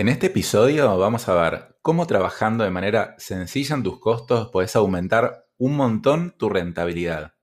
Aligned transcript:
En 0.00 0.08
este 0.08 0.28
episodio 0.28 0.96
vamos 0.96 1.28
a 1.28 1.34
ver 1.34 1.76
cómo 1.82 2.06
trabajando 2.06 2.64
de 2.64 2.70
manera 2.70 3.14
sencilla 3.18 3.74
en 3.76 3.82
tus 3.82 4.00
costos 4.00 4.48
puedes 4.50 4.74
aumentar 4.74 5.44
un 5.58 5.76
montón 5.76 6.34
tu 6.38 6.48
rentabilidad. 6.48 7.34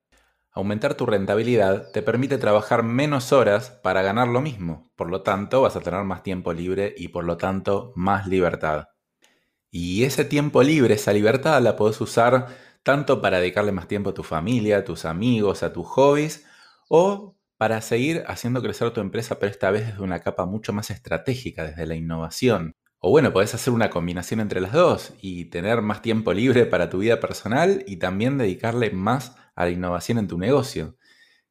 Aumentar 0.50 0.96
tu 0.96 1.06
rentabilidad 1.06 1.92
te 1.92 2.01
permite 2.01 2.40
trabajar 2.40 2.82
menos 2.82 3.32
horas 3.32 3.70
para 3.83 4.01
ganar 4.01 4.30
lo 4.30 4.42
mismo, 4.42 4.90
por 4.96 5.12
lo 5.12 5.22
tanto 5.22 5.62
vas 5.62 5.75
a 5.75 5.82
tener 5.82 6.04
más 6.04 6.24
tiempo 6.24 6.51
libre 6.51 6.96
y 6.98 7.09
por 7.09 7.25
lo 7.25 7.38
tanto 7.38 7.93
más 7.96 8.25
libertad. 8.25 8.86
Y 9.70 10.05
ese 10.05 10.26
tiempo 10.26 10.64
libre, 10.64 10.96
esa 10.96 11.14
libertad 11.14 11.62
la 11.62 11.76
puedes 11.76 12.02
usar 12.02 12.48
tanto 12.82 13.21
para 13.21 13.38
dedicarle 13.38 13.71
más 13.71 13.88
tiempo 13.88 14.10
a 14.10 14.16
tu 14.16 14.24
familia, 14.24 14.80
a 14.80 14.84
tus 14.84 15.05
amigos, 15.05 15.62
a 15.62 15.74
tus 15.74 15.86
hobbies, 15.86 16.44
o 16.89 17.37
para 17.58 17.82
seguir 17.82 18.24
haciendo 18.28 18.62
crecer 18.62 18.92
tu 18.92 19.02
empresa, 19.02 19.39
pero 19.39 19.52
esta 19.52 19.71
vez 19.71 19.88
desde 19.88 20.04
una 20.04 20.20
capa 20.20 20.46
mucho 20.46 20.74
más 20.74 20.89
estratégica, 20.92 21.64
desde 21.64 21.86
la 21.86 21.96
innovación. 21.96 22.76
O 23.00 23.10
bueno, 23.12 23.32
podés 23.34 23.54
hacer 23.54 23.74
una 23.74 23.89
combinación 23.89 24.39
entre 24.39 24.61
las 24.61 24.74
dos 24.74 25.14
y 25.21 25.46
tener 25.46 25.82
más 25.82 26.02
tiempo 26.02 26.33
libre 26.33 26.66
para 26.66 26.89
tu 26.89 27.00
vida 27.00 27.20
personal 27.20 27.83
y 27.88 27.97
también 27.97 28.38
dedicarle 28.38 28.92
más 28.92 29.36
a 29.56 29.66
la 29.66 29.71
innovación 29.71 30.18
en 30.18 30.28
tu 30.28 30.38
negocio. 30.38 30.97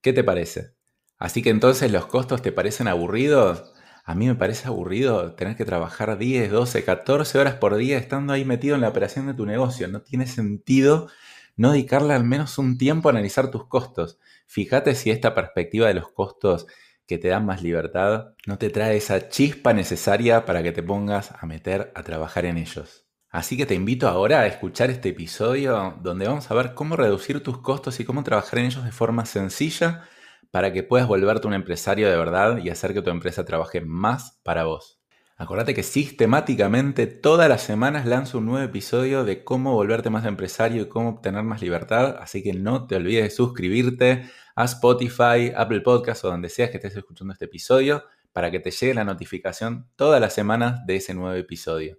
¿Qué 0.01 0.13
te 0.13 0.25
parece? 0.25 0.73
Así 1.19 1.43
que 1.43 1.51
entonces 1.51 1.91
los 1.93 2.07
costos 2.07 2.43
te 2.43 2.53
parecen 2.53 2.89
aburridos. 2.89 3.73
A 4.05 4.15
mí 4.15 4.27
me 4.27 4.35
parece 4.35 4.69
aburrido 4.69 5.35
tener 5.35 5.57
que 5.57 5.65
trabajar 5.65 6.19
10, 6.19 6.51
12, 6.51 6.85
14 6.85 7.39
horas 7.39 7.55
por 7.55 7.77
día 7.77 7.99
estando 7.99 8.33
ahí 8.33 8.45
metido 8.45 8.75
en 8.75 8.83
la 8.83 8.89
operación 8.89 9.27
de 9.27 9.35
tu 9.35 9.47
negocio. 9.47 9.89
No 9.89 10.03
tiene 10.03 10.27
sentido 10.27 11.09
no 11.57 11.73
dedicarle 11.73 12.15
al 12.15 12.25
menos 12.25 12.59
un 12.59 12.79
tiempo 12.79 13.09
a 13.09 13.13
analizar 13.13 13.51
tus 13.51 13.67
costos. 13.67 14.19
Fíjate 14.47 14.95
si 14.95 15.11
esta 15.11 15.35
perspectiva 15.35 15.89
de 15.89 15.95
los 15.95 16.11
costos 16.13 16.67
que 17.07 17.19
te 17.19 17.29
dan 17.29 17.47
más 17.47 17.63
libertad 17.63 18.35
no 18.47 18.59
te 18.59 18.71
trae 18.71 18.97
esa 18.97 19.29
chispa 19.29 19.73
necesaria 19.73 20.45
para 20.45 20.63
que 20.63 20.73
te 20.73 20.83
pongas 20.83 21.33
a 21.33 21.47
meter 21.47 21.93
a 21.95 22.03
trabajar 22.03 22.47
en 22.47 22.59
ellos. 22.59 23.07
Así 23.31 23.57
que 23.57 23.67
te 23.67 23.75
invito 23.75 24.09
ahora 24.09 24.41
a 24.41 24.47
escuchar 24.47 24.91
este 24.91 25.11
episodio 25.11 25.99
donde 26.01 26.27
vamos 26.27 26.51
a 26.51 26.55
ver 26.55 26.75
cómo 26.75 26.97
reducir 26.97 27.43
tus 27.43 27.59
costos 27.59 28.01
y 28.01 28.05
cómo 28.05 28.25
trabajar 28.25 28.61
en 28.61 28.67
ellos 28.67 28.85
de 28.85 28.93
forma 28.93 29.27
sencilla 29.27 30.09
para 30.51 30.73
que 30.73 30.83
puedas 30.83 31.07
volverte 31.07 31.47
un 31.47 31.55
empresario 31.55 32.09
de 32.11 32.17
verdad 32.17 32.59
y 32.59 32.71
hacer 32.71 32.95
que 32.95 33.03
tu 33.03 33.11
empresa 33.11 33.45
trabaje 33.45 33.81
más 33.81 34.41
para 34.43 34.65
vos. 34.65 35.01
Acordate 35.39 35.75
que 35.75 35.83
sistemáticamente 35.83 37.07
todas 37.07 37.47
las 37.51 37.63
semanas 37.63 38.07
lanzo 38.07 38.39
un 38.39 38.47
nuevo 38.47 38.65
episodio 38.65 39.23
de 39.25 39.45
cómo 39.45 39.75
volverte 39.75 40.09
más 40.09 40.25
empresario 40.25 40.83
y 40.83 40.89
cómo 40.89 41.11
obtener 41.11 41.43
más 41.43 41.61
libertad, 41.61 42.17
así 42.21 42.43
que 42.43 42.55
no 42.55 42.87
te 42.87 42.97
olvides 42.97 43.25
de 43.25 43.31
suscribirte 43.31 44.31
a 44.55 44.65
Spotify, 44.65 45.53
Apple 45.55 45.83
Podcasts 45.83 46.25
o 46.25 46.29
donde 46.29 46.49
seas 46.49 46.71
que 46.71 46.79
estés 46.79 46.97
escuchando 46.97 47.35
este 47.35 47.45
episodio 47.45 48.05
para 48.33 48.51
que 48.51 48.61
te 48.61 48.71
llegue 48.71 48.95
la 48.95 49.05
notificación 49.05 49.91
todas 49.95 50.23
las 50.23 50.33
semanas 50.33 50.87
de 50.87 50.97
ese 50.97 51.13
nuevo 51.13 51.35
episodio. 51.35 51.99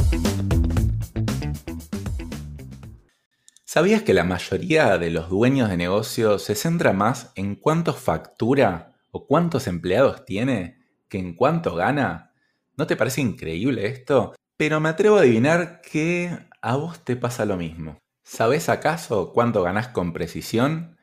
¿Sabías 3.73 4.03
que 4.03 4.13
la 4.13 4.25
mayoría 4.25 4.97
de 4.97 5.11
los 5.11 5.29
dueños 5.29 5.69
de 5.69 5.77
negocios 5.77 6.43
se 6.43 6.55
centra 6.55 6.91
más 6.91 7.31
en 7.35 7.55
cuánto 7.55 7.93
factura 7.93 8.97
o 9.11 9.25
cuántos 9.25 9.65
empleados 9.65 10.25
tiene 10.25 10.83
que 11.07 11.19
en 11.19 11.37
cuánto 11.37 11.73
gana? 11.73 12.33
¿No 12.75 12.85
te 12.85 12.97
parece 12.97 13.21
increíble 13.21 13.85
esto? 13.85 14.35
Pero 14.57 14.81
me 14.81 14.89
atrevo 14.89 15.15
a 15.15 15.21
adivinar 15.21 15.79
que 15.89 16.37
a 16.61 16.75
vos 16.75 16.99
te 17.05 17.15
pasa 17.15 17.45
lo 17.45 17.55
mismo. 17.55 17.97
¿Sabés 18.23 18.67
acaso 18.67 19.31
cuánto 19.31 19.63
ganás 19.63 19.87
con 19.87 20.11
precisión? 20.11 20.97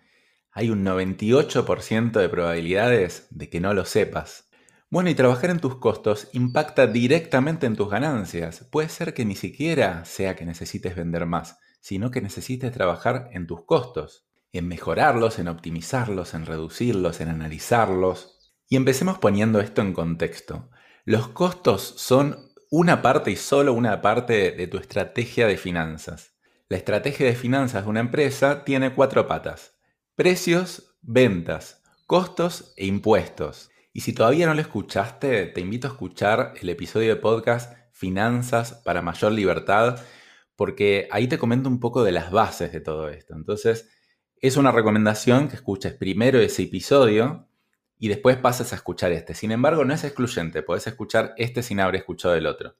Hay 0.53 0.69
un 0.69 0.85
98% 0.85 2.21
de 2.21 2.29
probabilidades 2.29 3.29
de 3.31 3.49
que 3.49 3.61
no 3.61 3.73
lo 3.73 3.87
sepas. 3.87 4.51
Bueno, 4.91 5.09
y 5.09 5.15
trabajar 5.15 5.49
en 5.49 5.61
tus 5.61 5.77
costos 5.77 6.29
impacta 6.35 6.87
directamente 6.87 7.65
en 7.65 7.77
tus 7.77 7.89
ganancias. 7.89 8.69
Puede 8.71 8.91
ser 8.91 9.15
que 9.15 9.25
ni 9.25 9.37
siquiera 9.37 10.05
sea 10.05 10.37
que 10.37 10.45
necesites 10.45 10.95
vender 10.95 11.25
más 11.25 11.59
sino 11.81 12.11
que 12.11 12.21
necesites 12.21 12.73
trabajar 12.73 13.31
en 13.33 13.47
tus 13.47 13.65
costos, 13.65 14.27
en 14.53 14.69
mejorarlos, 14.69 15.39
en 15.39 15.49
optimizarlos, 15.49 16.35
en 16.35 16.47
reducirlos, 16.47 17.21
en 17.21 17.29
analizarlos. 17.29 18.55
Y 18.69 18.77
empecemos 18.77 19.19
poniendo 19.19 19.61
esto 19.61 19.83
en 19.83 19.93
contexto. 19.93 20.71
Los 21.05 21.29
costos 21.29 21.83
son 21.83 22.49
una 22.71 23.01
parte 23.01 23.31
y 23.31 23.37
solo 23.37 23.73
una 23.73 24.03
parte 24.03 24.53
de 24.53 24.67
tu 24.67 24.77
estrategia 24.77 25.47
de 25.47 25.57
finanzas. 25.57 26.35
La 26.69 26.77
estrategia 26.77 27.27
de 27.27 27.35
finanzas 27.35 27.85
de 27.85 27.91
una 27.91 28.01
empresa 28.01 28.65
tiene 28.65 28.95
cuatro 28.95 29.27
patas. 29.27 29.79
Precios, 30.15 30.97
ventas, 31.01 31.83
costos 32.07 32.75
e 32.77 32.85
impuestos. 32.87 33.71
Y 33.95 34.03
si 34.03 34.13
todavía 34.13 34.47
no 34.47 34.55
lo 34.55 34.61
escuchaste, 34.61 35.47
te 35.47 35.61
invito 35.61 35.89
a 35.89 35.93
escuchar 35.93 36.53
el 36.61 36.69
episodio 36.69 37.15
de 37.15 37.21
podcast 37.21 37.75
Finanzas 37.93 38.75
para 38.85 39.01
Mayor 39.01 39.33
Libertad 39.33 39.99
porque 40.59 41.07
ahí 41.13 41.29
te 41.29 41.39
comento 41.39 41.69
un 41.69 41.79
poco 41.79 42.03
de 42.03 42.11
las 42.11 42.33
bases 42.33 42.73
de 42.73 42.81
todo 42.81 43.09
esto. 43.11 43.33
Entonces, 43.37 43.91
es 44.41 44.57
una 44.57 44.73
recomendación 44.73 45.47
que 45.47 45.55
escuches 45.55 45.95
primero 45.95 46.41
ese 46.41 46.65
episodio 46.65 47.47
y 47.97 48.09
después 48.09 48.39
pases 48.39 48.73
a 48.73 48.77
escuchar 48.77 49.13
este. 49.13 49.35
Sin 49.35 49.53
embargo, 49.53 49.85
no 49.85 49.95
es 49.95 50.03
excluyente, 50.03 50.65
puedes 50.65 50.85
escuchar 50.89 51.33
este 51.37 51.63
sin 51.63 51.79
haber 51.79 51.95
escuchado 51.95 52.35
el 52.35 52.49
otro. 52.49 52.75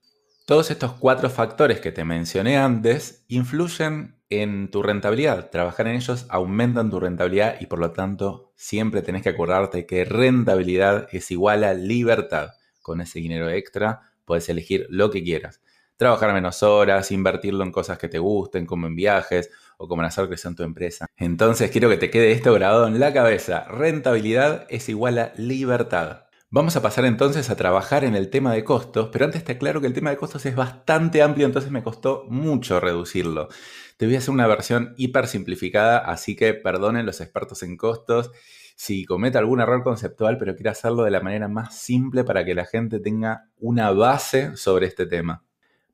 Todos 0.45 0.73
estos 0.73 0.95
cuatro 0.95 1.31
factores 1.31 1.79
que 1.79 1.93
te 1.93 2.05
mencioné 2.05 2.59
antes 2.59 3.25
influyen 3.29 4.17
en 4.29 4.73
tu 4.73 4.83
rentabilidad. 4.83 5.49
Trabajar 5.51 5.87
en 5.87 5.95
ellos 5.95 6.27
aumentan 6.31 6.91
tu 6.91 6.99
rentabilidad 6.99 7.61
y 7.61 7.67
por 7.67 7.79
lo 7.79 7.93
tanto 7.93 8.53
siempre 8.57 9.03
tenés 9.03 9.23
que 9.23 9.29
acordarte 9.29 9.87
que 9.87 10.05
rentabilidad 10.05 11.07
es 11.13 11.31
igual 11.31 11.63
a 11.63 11.75
libertad. 11.75 12.55
Con 12.83 13.01
ese 13.01 13.21
dinero 13.21 13.49
extra 13.49 14.01
puedes 14.25 14.49
elegir 14.49 14.89
lo 14.91 15.13
que 15.13 15.23
quieras 15.23 15.61
trabajar 15.99 16.33
menos 16.33 16.63
horas, 16.63 17.11
invertirlo 17.11 17.65
en 17.65 17.73
cosas 17.73 17.99
que 17.99 18.09
te 18.09 18.19
gusten, 18.19 18.65
como 18.65 18.87
en 18.87 18.95
viajes 18.95 19.51
o 19.77 19.89
como 19.89 20.01
en 20.01 20.07
hacer 20.07 20.29
crecer 20.29 20.55
tu 20.55 20.63
empresa. 20.63 21.07
Entonces 21.17 21.71
quiero 21.71 21.91
que 21.91 21.99
te 21.99 22.09
quede 22.09 22.33
esto 22.33 22.55
grabado 22.55 22.87
en 22.87 22.99
la 22.99 23.13
cabeza. 23.13 23.65
Rentabilidad 23.65 24.67
es 24.71 24.89
igual 24.89 25.19
a 25.19 25.33
libertad. 25.37 26.23
Vamos 26.51 26.77
a 26.77 26.83
pasar 26.83 27.05
entonces 27.05 27.51
a 27.51 27.57
trabajar 27.57 28.05
en 28.05 28.15
el 28.15 28.31
tema 28.31 28.55
de 28.55 28.65
costos, 28.65 29.11
pero 29.13 29.27
antes 29.27 29.45
te 29.45 29.53
aclaro 29.53 29.83
que 29.83 29.87
el 29.87 29.93
tema 29.93 30.09
de 30.09 30.17
costos 30.17 30.47
es 30.47 30.57
bastante 30.57 31.21
amplio, 31.21 31.45
entonces 31.45 31.71
me 31.71 31.83
costó 31.83 32.25
mucho 32.29 32.81
reducirlo. 32.81 33.49
Te 33.99 34.07
voy 34.07 34.15
a 34.15 34.19
hacer 34.19 34.31
una 34.31 34.47
versión 34.47 34.95
hiper 34.97 35.27
simplificada, 35.27 35.99
así 35.99 36.37
que 36.37 36.55
perdonen 36.55 37.05
los 37.05 37.21
expertos 37.21 37.63
en 37.65 37.77
costos 37.77 38.31
si 38.77 39.05
cometo 39.05 39.41
algún 39.41 39.61
error 39.61 39.83
conceptual, 39.83 40.39
pero 40.39 40.55
quiero 40.55 40.71
hacerlo 40.71 41.03
de 41.03 41.11
la 41.11 41.21
manera 41.21 41.49
más 41.49 41.77
simple 41.77 42.23
para 42.23 42.45
que 42.45 42.55
la 42.55 42.65
gente 42.65 43.01
tenga 43.01 43.51
una 43.59 43.91
base 43.91 44.57
sobre 44.57 44.87
este 44.87 45.05
tema. 45.05 45.48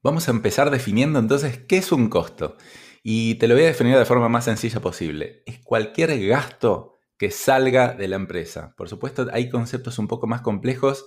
Vamos 0.05 0.29
a 0.29 0.33
empezar 0.33 0.71
definiendo 0.71 1.19
entonces 1.19 1.57
qué 1.67 1.79
es 1.79 1.91
un 1.91 2.11
costo. 2.11 2.59
Y 3.03 3.37
te 3.37 3.49
lo 3.49 3.55
voy 3.55 3.65
a 3.65 3.69
definir 3.69 3.97
de 3.97 4.05
forma 4.05 4.29
más 4.29 4.45
sencilla 4.45 4.81
posible. 4.83 5.43
Es 5.47 5.61
cualquier 5.61 6.27
gasto 6.27 6.99
que 7.17 7.31
salga 7.31 7.95
de 7.95 8.07
la 8.07 8.17
empresa. 8.17 8.75
Por 8.77 8.91
supuesto, 8.91 9.27
hay 9.33 9.49
conceptos 9.49 9.99
un 9.99 10.07
poco 10.07 10.27
más 10.27 10.43
complejos 10.43 11.07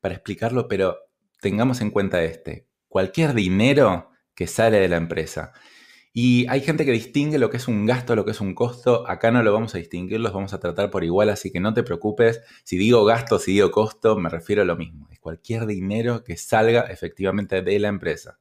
para 0.00 0.14
explicarlo, 0.14 0.68
pero 0.68 0.98
tengamos 1.40 1.80
en 1.80 1.90
cuenta 1.90 2.22
este. 2.22 2.68
Cualquier 2.86 3.34
dinero 3.34 4.12
que 4.36 4.46
sale 4.46 4.78
de 4.78 4.88
la 4.88 4.98
empresa. 4.98 5.52
Y 6.12 6.46
hay 6.48 6.60
gente 6.62 6.84
que 6.84 6.92
distingue 6.92 7.38
lo 7.38 7.50
que 7.50 7.58
es 7.58 7.68
un 7.68 7.86
gasto, 7.86 8.16
lo 8.16 8.24
que 8.24 8.32
es 8.32 8.40
un 8.40 8.54
costo. 8.54 9.08
Acá 9.08 9.30
no 9.30 9.42
lo 9.42 9.52
vamos 9.52 9.74
a 9.74 9.78
distinguir, 9.78 10.20
los 10.20 10.32
vamos 10.32 10.52
a 10.52 10.60
tratar 10.60 10.90
por 10.90 11.04
igual, 11.04 11.28
así 11.30 11.52
que 11.52 11.60
no 11.60 11.74
te 11.74 11.82
preocupes. 11.82 12.40
Si 12.64 12.76
digo 12.76 13.04
gasto, 13.04 13.38
si 13.38 13.52
digo 13.52 13.70
costo, 13.70 14.16
me 14.16 14.28
refiero 14.28 14.62
a 14.62 14.64
lo 14.64 14.76
mismo. 14.76 15.08
Es 15.10 15.20
cualquier 15.20 15.66
dinero 15.66 16.24
que 16.24 16.36
salga 16.36 16.82
efectivamente 16.82 17.62
de 17.62 17.78
la 17.78 17.88
empresa. 17.88 18.38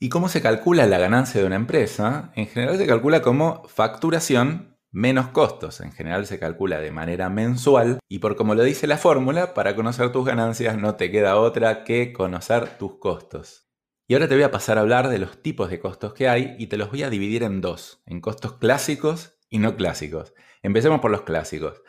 ¿Y 0.00 0.08
cómo 0.08 0.28
se 0.28 0.40
calcula 0.40 0.86
la 0.86 0.98
ganancia 0.98 1.40
de 1.40 1.46
una 1.46 1.56
empresa? 1.56 2.30
En 2.36 2.46
general 2.46 2.78
se 2.78 2.86
calcula 2.86 3.20
como 3.20 3.64
facturación 3.66 4.76
menos 4.90 5.28
costos. 5.28 5.80
En 5.80 5.92
general 5.92 6.26
se 6.26 6.38
calcula 6.38 6.80
de 6.80 6.92
manera 6.92 7.28
mensual 7.28 7.98
y 8.08 8.20
por 8.20 8.36
como 8.36 8.54
lo 8.54 8.62
dice 8.62 8.86
la 8.86 8.96
fórmula, 8.96 9.54
para 9.54 9.74
conocer 9.74 10.12
tus 10.12 10.24
ganancias 10.24 10.78
no 10.78 10.94
te 10.94 11.10
queda 11.10 11.36
otra 11.36 11.84
que 11.84 12.12
conocer 12.12 12.78
tus 12.78 12.98
costos. 12.98 13.67
Y 14.10 14.14
ahora 14.14 14.26
te 14.26 14.34
voy 14.34 14.44
a 14.44 14.50
pasar 14.50 14.78
a 14.78 14.80
hablar 14.80 15.10
de 15.10 15.18
los 15.18 15.42
tipos 15.42 15.68
de 15.68 15.80
costos 15.80 16.14
que 16.14 16.30
hay 16.30 16.56
y 16.58 16.68
te 16.68 16.78
los 16.78 16.90
voy 16.90 17.02
a 17.02 17.10
dividir 17.10 17.42
en 17.42 17.60
dos, 17.60 18.02
en 18.06 18.22
costos 18.22 18.54
clásicos 18.54 19.34
y 19.50 19.58
no 19.58 19.76
clásicos. 19.76 20.32
Empecemos 20.62 21.00
por 21.00 21.10
los 21.10 21.24
clásicos. 21.24 21.82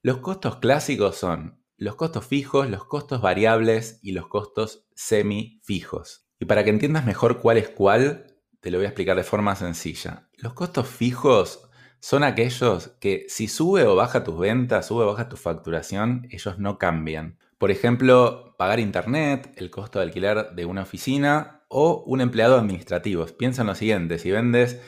Los 0.00 0.16
costos 0.20 0.56
clásicos 0.56 1.16
son 1.16 1.62
los 1.76 1.94
costos 1.96 2.24
fijos, 2.24 2.70
los 2.70 2.86
costos 2.86 3.20
variables 3.20 4.00
y 4.02 4.12
los 4.12 4.26
costos 4.26 4.88
semifijos. 4.94 6.26
Y 6.40 6.46
para 6.46 6.64
que 6.64 6.70
entiendas 6.70 7.04
mejor 7.04 7.42
cuál 7.42 7.58
es 7.58 7.68
cuál, 7.68 8.38
te 8.60 8.70
lo 8.70 8.78
voy 8.78 8.86
a 8.86 8.88
explicar 8.88 9.18
de 9.18 9.24
forma 9.24 9.54
sencilla. 9.54 10.30
Los 10.38 10.54
costos 10.54 10.88
fijos 10.88 11.68
son 12.00 12.24
aquellos 12.24 12.88
que 13.00 13.26
si 13.28 13.48
sube 13.48 13.84
o 13.84 13.96
baja 13.96 14.24
tus 14.24 14.38
ventas, 14.38 14.86
sube 14.86 15.04
o 15.04 15.08
baja 15.08 15.28
tu 15.28 15.36
facturación, 15.36 16.26
ellos 16.30 16.58
no 16.58 16.78
cambian. 16.78 17.38
Por 17.58 17.70
ejemplo, 17.70 18.54
pagar 18.56 18.80
internet, 18.80 19.52
el 19.56 19.70
costo 19.70 19.98
de 19.98 20.06
alquiler 20.06 20.52
de 20.54 20.64
una 20.64 20.82
oficina 20.82 21.55
o 21.68 22.04
un 22.06 22.20
empleado 22.20 22.56
administrativo. 22.56 23.26
Piensa 23.26 23.62
en 23.62 23.68
lo 23.68 23.74
siguiente, 23.74 24.18
si 24.18 24.30
vendes, 24.30 24.80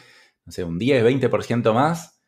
no 0.45 0.53
sé, 0.53 0.65
un 0.65 0.79
10, 0.79 1.05
20% 1.05 1.73
más, 1.75 2.23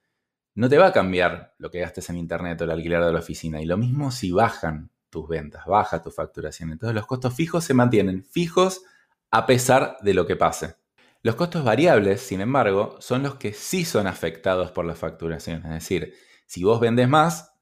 no 0.54 0.68
te 0.68 0.78
va 0.78 0.88
a 0.88 0.92
cambiar 0.92 1.54
lo 1.58 1.70
que 1.70 1.80
gastes 1.80 2.10
en 2.10 2.16
internet 2.16 2.60
o 2.60 2.64
el 2.64 2.70
alquiler 2.70 3.04
de 3.04 3.12
la 3.12 3.18
oficina. 3.20 3.62
Y 3.62 3.66
lo 3.66 3.76
mismo 3.76 4.10
si 4.10 4.32
bajan 4.32 4.90
tus 5.08 5.28
ventas, 5.28 5.66
baja 5.66 6.02
tu 6.02 6.10
facturación. 6.10 6.72
Entonces 6.72 6.94
los 6.94 7.06
costos 7.06 7.34
fijos 7.34 7.64
se 7.64 7.74
mantienen 7.74 8.24
fijos 8.24 8.82
a 9.30 9.46
pesar 9.46 9.96
de 10.02 10.14
lo 10.14 10.26
que 10.26 10.36
pase. 10.36 10.76
Los 11.22 11.34
costos 11.34 11.64
variables, 11.64 12.22
sin 12.22 12.40
embargo, 12.40 12.96
son 13.00 13.22
los 13.22 13.34
que 13.34 13.52
sí 13.52 13.84
son 13.84 14.06
afectados 14.06 14.70
por 14.70 14.86
la 14.86 14.94
facturación. 14.94 15.64
Es 15.66 15.70
decir, 15.70 16.14
si 16.46 16.64
vos 16.64 16.80
vendes 16.80 17.08
más, 17.08 17.52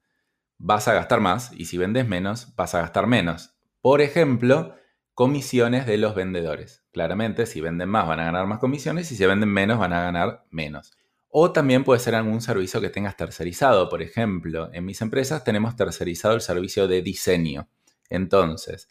vas 0.59 0.89
a 0.89 0.95
gastar 0.95 1.21
más 1.21 1.53
y 1.53 1.65
si 1.65 1.77
vendes 1.77 2.07
menos, 2.07 2.55
vas 2.57 2.75
a 2.75 2.81
gastar 2.81 3.07
menos. 3.07 3.57
Por 3.81 4.01
ejemplo, 4.01 4.75
comisiones 5.19 5.85
de 5.85 5.99
los 5.99 6.15
vendedores. 6.15 6.85
Claramente, 6.93 7.45
si 7.47 7.61
venden 7.61 7.89
más 7.89 8.07
van 8.07 8.21
a 8.21 8.27
ganar 8.27 8.47
más 8.47 8.61
comisiones 8.61 9.11
y 9.11 9.17
si 9.17 9.27
venden 9.27 9.49
menos 9.49 9.77
van 9.77 9.93
a 9.93 10.01
ganar 10.01 10.45
menos. 10.49 10.93
O 11.29 11.51
también 11.51 11.83
puede 11.83 11.99
ser 11.99 12.15
algún 12.15 12.41
servicio 12.41 12.81
que 12.81 12.89
tengas 12.89 13.17
tercerizado. 13.17 13.89
Por 13.89 14.01
ejemplo, 14.01 14.71
en 14.73 14.85
mis 14.85 15.01
empresas 15.01 15.43
tenemos 15.43 15.75
tercerizado 15.75 16.37
el 16.37 16.41
servicio 16.41 16.87
de 16.87 17.03
diseño. 17.03 17.69
Entonces, 18.09 18.89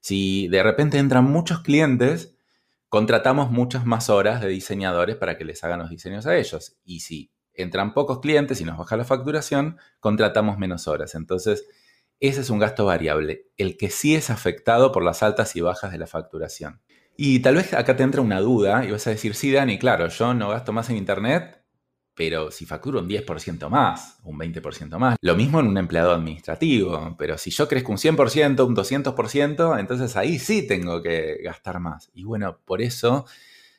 si 0.00 0.48
de 0.48 0.64
repente 0.64 0.98
entran 0.98 1.22
muchos 1.22 1.60
clientes, 1.60 2.34
contratamos 2.88 3.52
muchas 3.52 3.86
más 3.86 4.10
horas 4.10 4.40
de 4.40 4.48
diseñadores 4.48 5.14
para 5.14 5.38
que 5.38 5.44
les 5.44 5.62
hagan 5.62 5.78
los 5.78 5.90
diseños 5.90 6.26
a 6.26 6.36
ellos. 6.36 6.76
Y 6.84 6.98
si 7.00 7.30
entran 7.54 7.94
pocos 7.94 8.18
clientes 8.18 8.60
y 8.60 8.64
nos 8.64 8.78
baja 8.78 8.96
la 8.96 9.04
facturación, 9.04 9.78
contratamos 10.00 10.58
menos 10.58 10.88
horas. 10.88 11.14
Entonces, 11.14 11.68
ese 12.20 12.40
es 12.40 12.50
un 12.50 12.58
gasto 12.58 12.84
variable, 12.84 13.46
el 13.56 13.76
que 13.76 13.90
sí 13.90 14.14
es 14.14 14.30
afectado 14.30 14.92
por 14.92 15.04
las 15.04 15.22
altas 15.22 15.54
y 15.56 15.60
bajas 15.60 15.92
de 15.92 15.98
la 15.98 16.06
facturación. 16.06 16.80
Y 17.16 17.40
tal 17.40 17.56
vez 17.56 17.74
acá 17.74 17.96
te 17.96 18.02
entra 18.02 18.20
una 18.20 18.40
duda 18.40 18.84
y 18.84 18.90
vas 18.90 19.06
a 19.06 19.10
decir, 19.10 19.34
sí, 19.34 19.50
Dani, 19.50 19.78
claro, 19.78 20.08
yo 20.08 20.34
no 20.34 20.50
gasto 20.50 20.72
más 20.72 20.88
en 20.90 20.96
Internet, 20.96 21.64
pero 22.14 22.50
si 22.50 22.66
facturo 22.66 22.98
un 22.98 23.08
10% 23.08 23.68
más, 23.68 24.18
un 24.24 24.36
20% 24.38 24.98
más, 24.98 25.16
lo 25.20 25.36
mismo 25.36 25.60
en 25.60 25.68
un 25.68 25.78
empleado 25.78 26.12
administrativo, 26.12 27.14
pero 27.16 27.38
si 27.38 27.50
yo 27.50 27.68
crezco 27.68 27.92
un 27.92 27.98
100%, 27.98 28.66
un 28.66 28.74
200%, 28.74 29.78
entonces 29.78 30.16
ahí 30.16 30.40
sí 30.40 30.66
tengo 30.66 31.00
que 31.00 31.38
gastar 31.44 31.78
más. 31.78 32.10
Y 32.14 32.24
bueno, 32.24 32.60
por 32.64 32.82
eso 32.82 33.24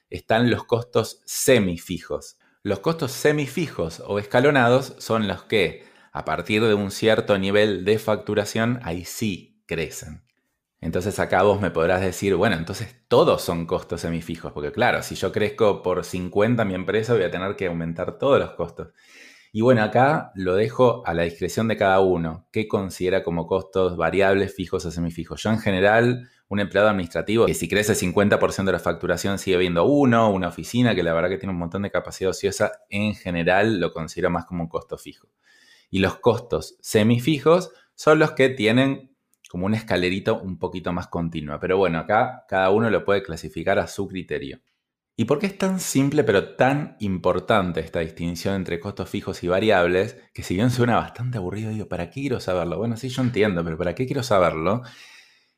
están 0.09 0.49
los 0.49 0.63
costos 0.63 1.21
semifijos. 1.25 2.37
Los 2.63 2.79
costos 2.79 3.11
semifijos 3.11 4.01
o 4.05 4.19
escalonados 4.19 4.95
son 4.99 5.27
los 5.27 5.43
que, 5.43 5.83
a 6.11 6.25
partir 6.25 6.63
de 6.63 6.73
un 6.73 6.91
cierto 6.91 7.37
nivel 7.37 7.85
de 7.85 7.99
facturación, 7.99 8.79
ahí 8.83 9.05
sí 9.05 9.61
crecen. 9.65 10.23
Entonces 10.81 11.19
acá 11.19 11.43
vos 11.43 11.59
me 11.59 11.71
podrás 11.71 12.01
decir, 12.01 12.35
bueno, 12.35 12.55
entonces 12.55 12.95
todos 13.09 13.41
son 13.41 13.65
costos 13.65 14.01
semifijos, 14.01 14.53
porque 14.53 14.71
claro, 14.71 15.03
si 15.03 15.15
yo 15.15 15.31
crezco 15.31 15.81
por 15.81 16.05
50 16.05 16.63
mi 16.63 16.73
empresa 16.73 17.13
voy 17.13 17.23
a 17.23 17.31
tener 17.31 17.55
que 17.57 17.67
aumentar 17.67 18.17
todos 18.17 18.39
los 18.39 18.51
costos. 18.51 18.89
Y 19.51 19.61
bueno, 19.61 19.81
acá 19.81 20.31
lo 20.35 20.55
dejo 20.55 21.01
a 21.05 21.13
la 21.13 21.23
discreción 21.23 21.67
de 21.67 21.75
cada 21.75 21.99
uno, 21.99 22.47
qué 22.51 22.67
considera 22.67 23.23
como 23.23 23.47
costos 23.47 23.97
variables, 23.97 24.55
fijos 24.55 24.85
o 24.85 24.91
semifijos. 24.91 25.41
Yo 25.41 25.49
en 25.49 25.59
general, 25.59 26.29
un 26.47 26.59
empleado 26.59 26.87
administrativo 26.87 27.47
que 27.47 27.55
si 27.55 27.67
crece 27.67 27.93
50% 27.93 28.63
de 28.65 28.71
la 28.71 28.79
facturación 28.79 29.37
sigue 29.37 29.57
viendo 29.57 29.85
uno, 29.85 30.29
una 30.31 30.47
oficina 30.47 30.95
que 30.95 31.03
la 31.03 31.13
verdad 31.13 31.29
que 31.29 31.39
tiene 31.39 31.51
un 31.51 31.59
montón 31.59 31.81
de 31.81 31.91
capacidad 31.91 32.29
ociosa, 32.29 32.71
en 32.89 33.15
general 33.15 33.79
lo 33.79 33.91
considero 33.91 34.29
más 34.29 34.45
como 34.45 34.63
un 34.63 34.69
costo 34.69 34.97
fijo. 34.97 35.27
Y 35.89 35.99
los 35.99 36.19
costos 36.19 36.77
semifijos 36.81 37.71
son 37.95 38.19
los 38.19 38.31
que 38.31 38.49
tienen 38.49 39.15
como 39.49 39.65
un 39.65 39.73
escalerito 39.73 40.39
un 40.39 40.59
poquito 40.59 40.93
más 40.93 41.07
continua. 41.07 41.59
Pero 41.59 41.77
bueno, 41.77 41.99
acá 41.99 42.45
cada 42.47 42.69
uno 42.69 42.89
lo 42.89 43.03
puede 43.03 43.23
clasificar 43.23 43.79
a 43.79 43.87
su 43.87 44.07
criterio. 44.07 44.61
¿Y 45.19 45.25
por 45.25 45.39
qué 45.39 45.47
es 45.47 45.57
tan 45.57 45.81
simple 45.81 46.23
pero 46.23 46.55
tan 46.55 46.95
importante 46.99 47.81
esta 47.81 47.99
distinción 47.99 48.55
entre 48.55 48.79
costos 48.79 49.09
fijos 49.09 49.43
y 49.43 49.49
variables? 49.49 50.15
Que 50.33 50.43
si 50.43 50.55
bien 50.55 50.71
suena 50.71 50.95
bastante 50.95 51.39
aburrido, 51.39 51.71
digo, 51.71 51.89
¿para 51.89 52.09
qué 52.09 52.21
quiero 52.21 52.39
saberlo? 52.39 52.77
Bueno, 52.77 52.95
sí, 52.95 53.09
yo 53.09 53.21
entiendo, 53.21 53.61
pero 53.63 53.77
¿para 53.77 53.95
qué 53.95 54.05
quiero 54.05 54.23
saberlo? 54.23 54.81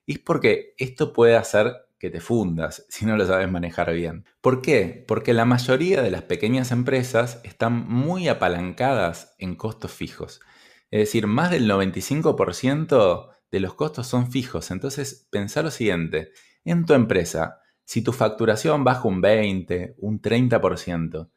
Es 0.08 0.18
porque 0.18 0.74
esto 0.80 1.14
puede 1.14 1.36
hacer 1.36 1.76
que 2.02 2.10
te 2.10 2.20
fundas 2.20 2.84
si 2.90 3.06
no 3.06 3.16
lo 3.16 3.28
sabes 3.28 3.50
manejar 3.50 3.94
bien. 3.94 4.26
¿Por 4.42 4.64
qué? 4.64 5.06
Porque 5.08 5.36
la 5.36 5.46
mayoría 5.46 6.02
de 6.02 6.10
las 6.10 6.24
pequeñas 6.24 6.72
empresas 6.72 7.40
están 7.44 7.88
muy 7.88 8.28
apalancadas 8.28 9.36
en 9.38 9.56
costos 9.56 9.92
fijos. 9.92 10.42
Es 10.90 11.00
decir, 11.00 11.28
más 11.28 11.52
del 11.52 11.70
95% 11.70 13.30
de 13.52 13.60
los 13.60 13.76
costos 13.76 14.08
son 14.08 14.32
fijos. 14.32 14.72
Entonces, 14.72 15.28
pensá 15.30 15.62
lo 15.62 15.70
siguiente, 15.70 16.32
en 16.66 16.86
tu 16.88 16.96
empresa, 16.96 17.62
si 17.86 18.02
tu 18.02 18.14
facturación 18.14 18.84
baja 18.84 19.08
un 19.08 19.22
20, 19.22 19.96
un 20.00 20.22
30%, 20.22 21.30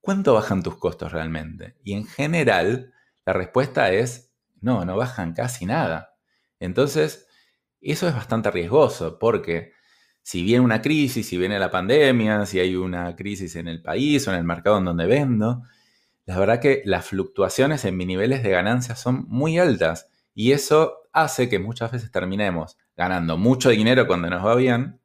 ¿cuánto 0.00 0.34
bajan 0.34 0.62
tus 0.62 0.76
costos 0.76 1.10
realmente? 1.10 1.76
Y 1.82 1.94
en 1.94 2.06
general, 2.06 2.94
la 3.26 3.32
respuesta 3.32 3.90
es, 3.92 4.32
no, 4.60 4.84
no 4.84 4.96
bajan 4.96 5.34
casi 5.34 5.66
nada. 5.66 6.14
Entonces, 6.60 7.26
eso 7.80 8.06
es 8.08 8.14
bastante 8.14 8.50
riesgoso 8.50 9.18
porque 9.18 9.72
si 10.28 10.42
viene 10.42 10.62
una 10.62 10.82
crisis, 10.82 11.26
si 11.26 11.38
viene 11.38 11.58
la 11.58 11.70
pandemia, 11.70 12.44
si 12.44 12.60
hay 12.60 12.76
una 12.76 13.16
crisis 13.16 13.56
en 13.56 13.66
el 13.66 13.80
país 13.80 14.28
o 14.28 14.30
en 14.30 14.36
el 14.36 14.44
mercado 14.44 14.76
en 14.76 14.84
donde 14.84 15.06
vendo, 15.06 15.62
la 16.26 16.38
verdad 16.38 16.60
que 16.60 16.82
las 16.84 17.06
fluctuaciones 17.06 17.86
en 17.86 17.96
mis 17.96 18.06
niveles 18.06 18.42
de 18.42 18.50
ganancias 18.50 19.00
son 19.00 19.24
muy 19.28 19.58
altas 19.58 20.10
y 20.34 20.52
eso 20.52 21.08
hace 21.14 21.48
que 21.48 21.58
muchas 21.58 21.92
veces 21.92 22.12
terminemos 22.12 22.76
ganando 22.94 23.38
mucho 23.38 23.70
dinero 23.70 24.06
cuando 24.06 24.28
nos 24.28 24.44
va 24.44 24.54
bien 24.54 25.00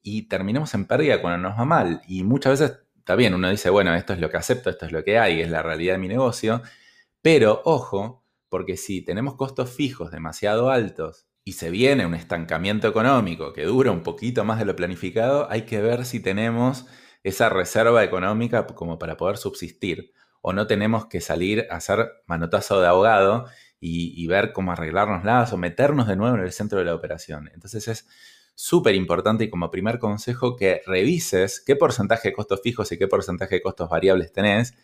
y 0.00 0.28
terminemos 0.28 0.72
en 0.72 0.86
pérdida 0.86 1.20
cuando 1.20 1.46
nos 1.46 1.58
va 1.58 1.66
mal. 1.66 2.00
Y 2.08 2.24
muchas 2.24 2.58
veces 2.58 2.78
está 2.96 3.16
bien, 3.16 3.34
uno 3.34 3.50
dice, 3.50 3.68
bueno, 3.68 3.94
esto 3.94 4.14
es 4.14 4.18
lo 4.18 4.30
que 4.30 4.38
acepto, 4.38 4.70
esto 4.70 4.86
es 4.86 4.92
lo 4.92 5.04
que 5.04 5.18
hay, 5.18 5.42
es 5.42 5.50
la 5.50 5.62
realidad 5.62 5.92
de 5.92 5.98
mi 5.98 6.08
negocio. 6.08 6.62
Pero 7.20 7.60
ojo, 7.66 8.24
porque 8.48 8.78
si 8.78 9.02
tenemos 9.02 9.34
costos 9.34 9.68
fijos 9.68 10.10
demasiado 10.10 10.70
altos 10.70 11.27
y 11.48 11.52
se 11.52 11.70
viene 11.70 12.04
un 12.04 12.14
estancamiento 12.14 12.88
económico 12.88 13.54
que 13.54 13.64
dura 13.64 13.90
un 13.90 14.02
poquito 14.02 14.44
más 14.44 14.58
de 14.58 14.66
lo 14.66 14.76
planificado, 14.76 15.50
hay 15.50 15.62
que 15.62 15.80
ver 15.80 16.04
si 16.04 16.20
tenemos 16.20 16.84
esa 17.24 17.48
reserva 17.48 18.04
económica 18.04 18.66
como 18.66 18.98
para 18.98 19.16
poder 19.16 19.38
subsistir 19.38 20.12
o 20.42 20.52
no 20.52 20.66
tenemos 20.66 21.06
que 21.06 21.22
salir 21.22 21.66
a 21.70 21.76
hacer 21.76 22.06
manotazo 22.26 22.82
de 22.82 22.88
ahogado 22.88 23.46
y, 23.80 24.26
ver 24.26 24.52
cómo 24.52 24.72
arreglárnoslas 24.72 25.50
o 25.54 25.56
meternos 25.56 26.06
de 26.06 26.16
nuevo 26.16 26.36
en 26.36 26.42
el 26.42 26.52
centro 26.52 26.80
de 26.80 26.84
la 26.84 26.94
operación. 26.94 27.48
Entonces 27.54 27.88
es 27.88 28.06
súper 28.54 28.94
importante 28.94 29.44
y 29.44 29.48
como 29.48 29.70
primer 29.70 29.98
consejo 29.98 30.54
que 30.54 30.82
revises 30.84 31.62
qué 31.64 31.76
porcentaje 31.76 32.28
de 32.28 32.34
costos 32.34 32.60
fijos 32.62 32.92
y 32.92 32.98
qué 32.98 33.08
porcentaje 33.08 33.54
de 33.54 33.62
costos 33.62 33.88
variables 33.88 34.34
tenés 34.34 34.74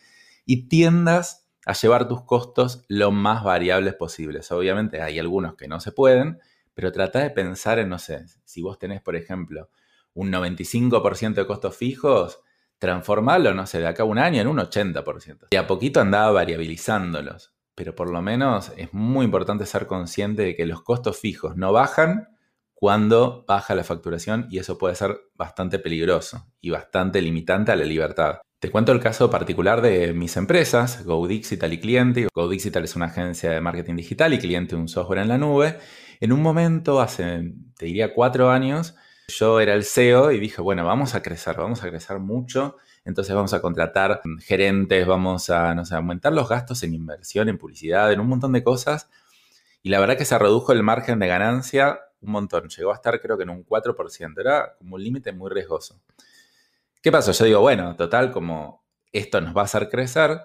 y 0.47 0.67
tiendas 0.71 1.47
a 1.67 1.75
llevar 1.75 2.09
tus 2.09 2.23
costos 2.23 2.87
lo 2.89 3.11
más 3.11 3.45
variables 3.45 3.93
posibles. 3.97 4.51
Obviamente 4.51 5.03
hay 5.03 5.19
algunos 5.19 5.57
que 5.57 5.69
no 5.69 5.79
se 5.81 5.93
pueden, 5.93 6.39
pero 6.75 6.93
trata 6.93 7.21
de 7.21 7.31
pensar 7.31 7.79
en, 7.79 7.89
no 7.89 7.99
sé, 7.99 8.25
si 8.45 8.63
vos 8.63 8.79
tenés, 8.79 9.01
por 9.01 9.17
ejemplo, 9.17 9.71
un 10.13 10.33
95% 10.33 11.35
de 11.35 11.47
costos 11.47 11.77
fijos, 11.77 12.41
transformarlo, 12.79 13.55
no 13.55 13.67
sé, 13.67 13.79
de 13.79 13.87
acá 13.87 14.05
un 14.05 14.19
año 14.19 14.41
en 14.41 14.49
un 14.49 14.59
80%. 14.59 15.49
Y 15.51 15.57
a 15.57 15.67
poquito 15.67 16.01
andaba 16.01 16.31
variabilizándolos 16.33 17.55
pero 17.75 17.95
por 17.95 18.11
lo 18.11 18.23
menos 18.23 18.73
es 18.77 18.93
muy 18.93 19.25
importante 19.25 19.67
ser 19.67 19.87
consciente 19.87 20.43
de 20.43 20.57
que 20.57 20.67
los 20.67 20.83
costos 20.83 21.19
fijos 21.19 21.57
no 21.57 21.73
bajan 21.73 22.29
cuando 22.75 23.45
baja 23.47 23.75
la 23.75 23.85
facturación 23.85 24.47
y 24.51 24.59
eso 24.59 24.79
puede 24.79 24.95
ser 24.95 25.19
bastante 25.35 25.79
peligroso 25.79 26.47
y 26.61 26.71
bastante 26.71 27.21
limitante 27.23 27.73
a 27.73 27.77
la 27.77 27.85
libertad. 27.85 28.41
Te 28.59 28.71
cuento 28.71 28.93
el 28.93 29.01
caso 29.01 29.31
particular 29.31 29.83
de 29.83 30.13
mis 30.13 30.37
empresas, 30.37 31.05
GoDigital 31.05 31.73
y 31.73 31.81
Cliente. 31.81 32.29
GoDigital 32.33 32.85
es 32.85 32.97
una 32.97 33.07
agencia 33.07 33.51
de 33.51 33.61
marketing 33.61 33.97
digital 33.97 34.33
y 34.33 34.39
Cliente 34.39 34.75
un 34.75 34.89
software 34.89 35.21
en 35.21 35.29
la 35.29 35.39
nube. 35.39 35.79
En 36.21 36.33
un 36.33 36.43
momento, 36.43 37.01
hace, 37.01 37.55
te 37.77 37.87
diría, 37.87 38.15
cuatro 38.15 38.51
años, 38.51 38.95
yo 39.29 39.61
era 39.61 39.75
el 39.75 39.85
CEO 39.85 40.33
y 40.33 40.41
dije, 40.41 40.61
bueno, 40.61 40.85
vamos 40.85 41.15
a 41.15 41.23
crecer, 41.23 41.57
vamos 41.57 41.83
a 41.83 41.89
crecer 41.89 42.19
mucho 42.19 42.77
entonces 43.05 43.35
vamos 43.35 43.53
a 43.53 43.61
contratar 43.61 44.23
gerentes, 44.41 45.07
vamos 45.07 45.51
a, 45.51 45.75
no 45.75 45.85
sé, 45.85 45.95
aumentar 45.95 46.33
los 46.33 46.49
gastos 46.49 46.83
en 46.83 46.95
inversión, 46.95 47.49
en 47.49 47.59
publicidad, 47.59 48.11
en 48.11 48.21
un 48.21 48.29
montón 48.29 48.53
de 48.53 48.65
cosas. 48.65 49.11
Y 49.83 49.91
la 49.91 50.01
verdad 50.01 50.17
que 50.17 50.25
se 50.25 50.39
redujo 50.39 50.73
el 50.73 50.83
margen 50.83 51.19
de 51.19 51.27
ganancia 51.27 52.01
un 52.23 52.33
montón. 52.33 52.71
Llegó 52.71 52.93
a 52.93 52.95
estar 52.95 53.21
creo 53.21 53.37
que 53.37 53.43
en 53.43 53.51
un 53.51 53.67
4%. 53.67 54.41
Era 54.41 54.75
como 54.79 54.95
un 54.97 55.05
límite 55.05 55.33
muy 55.33 55.51
riesgoso. 55.51 56.01
¿Qué 57.03 57.13
pasó? 57.13 57.33
Yo 57.33 57.45
digo, 57.45 57.61
bueno, 57.61 57.95
total, 57.97 58.33
como 58.33 58.87
esto 59.13 59.43
nos 59.43 59.55
va 59.55 59.61
a 59.61 59.65
hacer 59.65 59.91
crecer, 59.91 60.41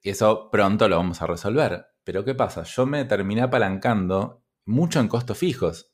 eso 0.00 0.50
pronto 0.52 0.88
lo 0.88 0.96
vamos 0.96 1.20
a 1.20 1.26
resolver. 1.26 1.86
Pero 2.04 2.24
¿qué 2.24 2.36
pasa? 2.36 2.62
Yo 2.62 2.86
me 2.86 3.04
terminé 3.04 3.42
apalancando 3.42 4.44
mucho 4.68 5.00
en 5.00 5.08
costos 5.08 5.38
fijos. 5.38 5.92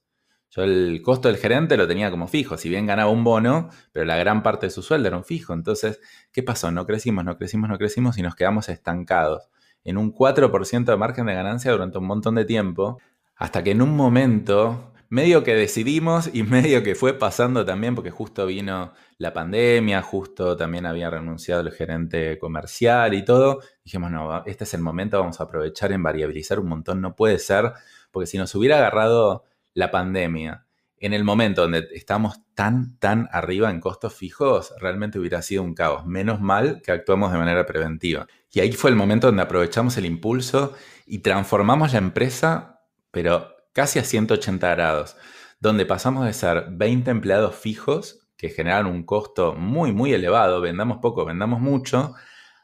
Yo 0.51 0.63
el 0.63 1.01
costo 1.03 1.29
del 1.29 1.37
gerente 1.39 1.77
lo 1.77 1.89
tenía 1.89 2.11
como 2.11 2.29
fijo, 2.29 2.57
si 2.57 2.69
bien 2.69 2.87
ganaba 2.87 3.11
un 3.11 3.25
bono, 3.25 3.71
pero 3.93 4.05
la 4.05 4.17
gran 4.17 4.43
parte 4.43 4.67
de 4.67 4.71
su 4.71 4.83
sueldo 4.83 5.09
era 5.09 5.17
un 5.17 5.25
fijo. 5.25 5.53
Entonces, 5.53 6.01
¿qué 6.33 6.43
pasó? 6.43 6.71
No 6.71 6.87
crecimos, 6.87 7.25
no 7.25 7.37
crecimos, 7.37 7.69
no 7.69 7.79
crecimos 7.79 8.19
y 8.19 8.23
nos 8.23 8.37
quedamos 8.37 8.69
estancados 8.69 9.49
en 9.85 9.99
un 9.99 10.13
4% 10.13 10.85
de 10.85 10.97
margen 10.97 11.27
de 11.27 11.35
ganancia 11.35 11.71
durante 11.73 11.99
un 11.99 12.07
montón 12.07 12.35
de 12.37 12.45
tiempo, 12.45 13.01
hasta 13.37 13.63
que 13.63 13.73
en 13.73 13.83
un 13.83 13.95
momento, 13.97 14.93
medio 15.09 15.45
que 15.45 15.55
decidimos 15.55 16.31
y 16.33 16.43
medio 16.45 16.83
que 16.83 16.95
fue 16.95 17.15
pasando 17.15 17.65
también, 17.65 17.95
porque 17.95 18.11
justo 18.11 18.47
vino 18.47 18.93
la 19.19 19.33
pandemia, 19.33 20.03
justo 20.03 20.57
también 20.57 20.87
había 20.87 21.11
renunciado 21.11 21.61
el 21.61 21.71
gerente 21.73 22.39
comercial 22.39 23.15
y 23.15 23.25
todo, 23.25 23.61
dijimos, 23.85 24.11
no, 24.11 24.45
este 24.47 24.65
es 24.65 24.75
el 24.75 24.81
momento, 24.81 25.21
vamos 25.21 25.41
a 25.41 25.45
aprovechar 25.45 25.93
en 25.93 26.03
variabilizar 26.03 26.59
un 26.59 26.69
montón, 26.69 27.01
no 27.01 27.15
puede 27.15 27.39
ser, 27.39 27.73
porque 28.15 28.29
si 28.29 28.39
nos 28.39 28.55
hubiera 28.55 28.79
agarrado 28.79 29.45
la 29.75 29.91
pandemia, 29.91 30.67
en 30.99 31.13
el 31.13 31.25
momento 31.25 31.63
donde 31.63 31.89
estamos 31.93 32.37
tan, 32.55 32.97
tan 32.99 33.29
arriba 33.33 33.71
en 33.71 33.81
costos 33.81 34.15
fijos, 34.15 34.73
realmente 34.81 35.19
hubiera 35.19 35.43
sido 35.43 35.65
un 35.65 35.75
caos. 35.75 36.07
Menos 36.07 36.41
mal 36.41 36.81
que 36.81 36.93
actuamos 36.93 37.33
de 37.33 37.39
manera 37.39 37.67
preventiva. 37.67 38.27
Y 38.53 38.61
ahí 38.61 38.73
fue 38.73 38.91
el 38.91 38.97
momento 38.97 39.27
donde 39.27 39.43
aprovechamos 39.43 39.99
el 39.99 40.07
impulso 40.07 40.75
y 41.07 41.19
transformamos 41.19 41.93
la 41.93 41.99
empresa, 41.99 42.81
pero 43.11 43.55
casi 43.73 43.99
a 43.99 44.05
180 44.05 44.71
grados, 44.77 45.17
donde 45.59 45.85
pasamos 45.85 46.25
de 46.25 46.33
ser 46.33 46.69
20 46.71 47.11
empleados 47.11 47.57
fijos, 47.57 48.27
que 48.37 48.49
generan 48.49 48.87
un 48.87 49.05
costo 49.05 49.55
muy, 49.55 49.93
muy 49.93 50.13
elevado, 50.13 50.61
vendamos 50.61 50.99
poco, 51.03 51.25
vendamos 51.25 51.61
mucho, 51.61 52.15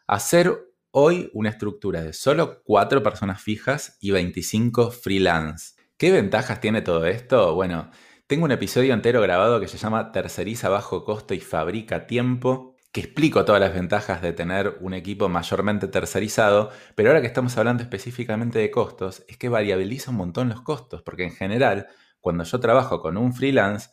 a 0.06 0.20
ser 0.20 0.69
hoy 0.92 1.30
una 1.34 1.50
estructura 1.50 2.02
de 2.02 2.12
solo 2.12 2.62
4 2.64 3.02
personas 3.02 3.40
fijas 3.40 3.96
y 4.00 4.10
25 4.10 4.90
freelance. 4.90 5.74
¿Qué 5.96 6.10
ventajas 6.10 6.60
tiene 6.60 6.82
todo 6.82 7.06
esto? 7.06 7.54
Bueno, 7.54 7.90
tengo 8.26 8.44
un 8.44 8.52
episodio 8.52 8.94
entero 8.94 9.20
grabado 9.20 9.60
que 9.60 9.68
se 9.68 9.78
llama 9.78 10.12
Terceriza 10.12 10.68
bajo 10.68 11.04
costo 11.04 11.34
y 11.34 11.40
fabrica 11.40 12.06
tiempo, 12.06 12.74
que 12.92 13.02
explico 13.02 13.44
todas 13.44 13.60
las 13.60 13.72
ventajas 13.72 14.20
de 14.20 14.32
tener 14.32 14.78
un 14.80 14.94
equipo 14.94 15.28
mayormente 15.28 15.86
tercerizado, 15.86 16.70
pero 16.96 17.10
ahora 17.10 17.20
que 17.20 17.28
estamos 17.28 17.56
hablando 17.56 17.82
específicamente 17.82 18.58
de 18.58 18.70
costos, 18.70 19.24
es 19.28 19.36
que 19.36 19.48
variabiliza 19.48 20.10
un 20.10 20.16
montón 20.16 20.48
los 20.48 20.62
costos, 20.62 21.02
porque 21.02 21.24
en 21.24 21.32
general, 21.32 21.86
cuando 22.20 22.42
yo 22.42 22.58
trabajo 22.58 23.00
con 23.00 23.16
un 23.16 23.32
freelance, 23.32 23.90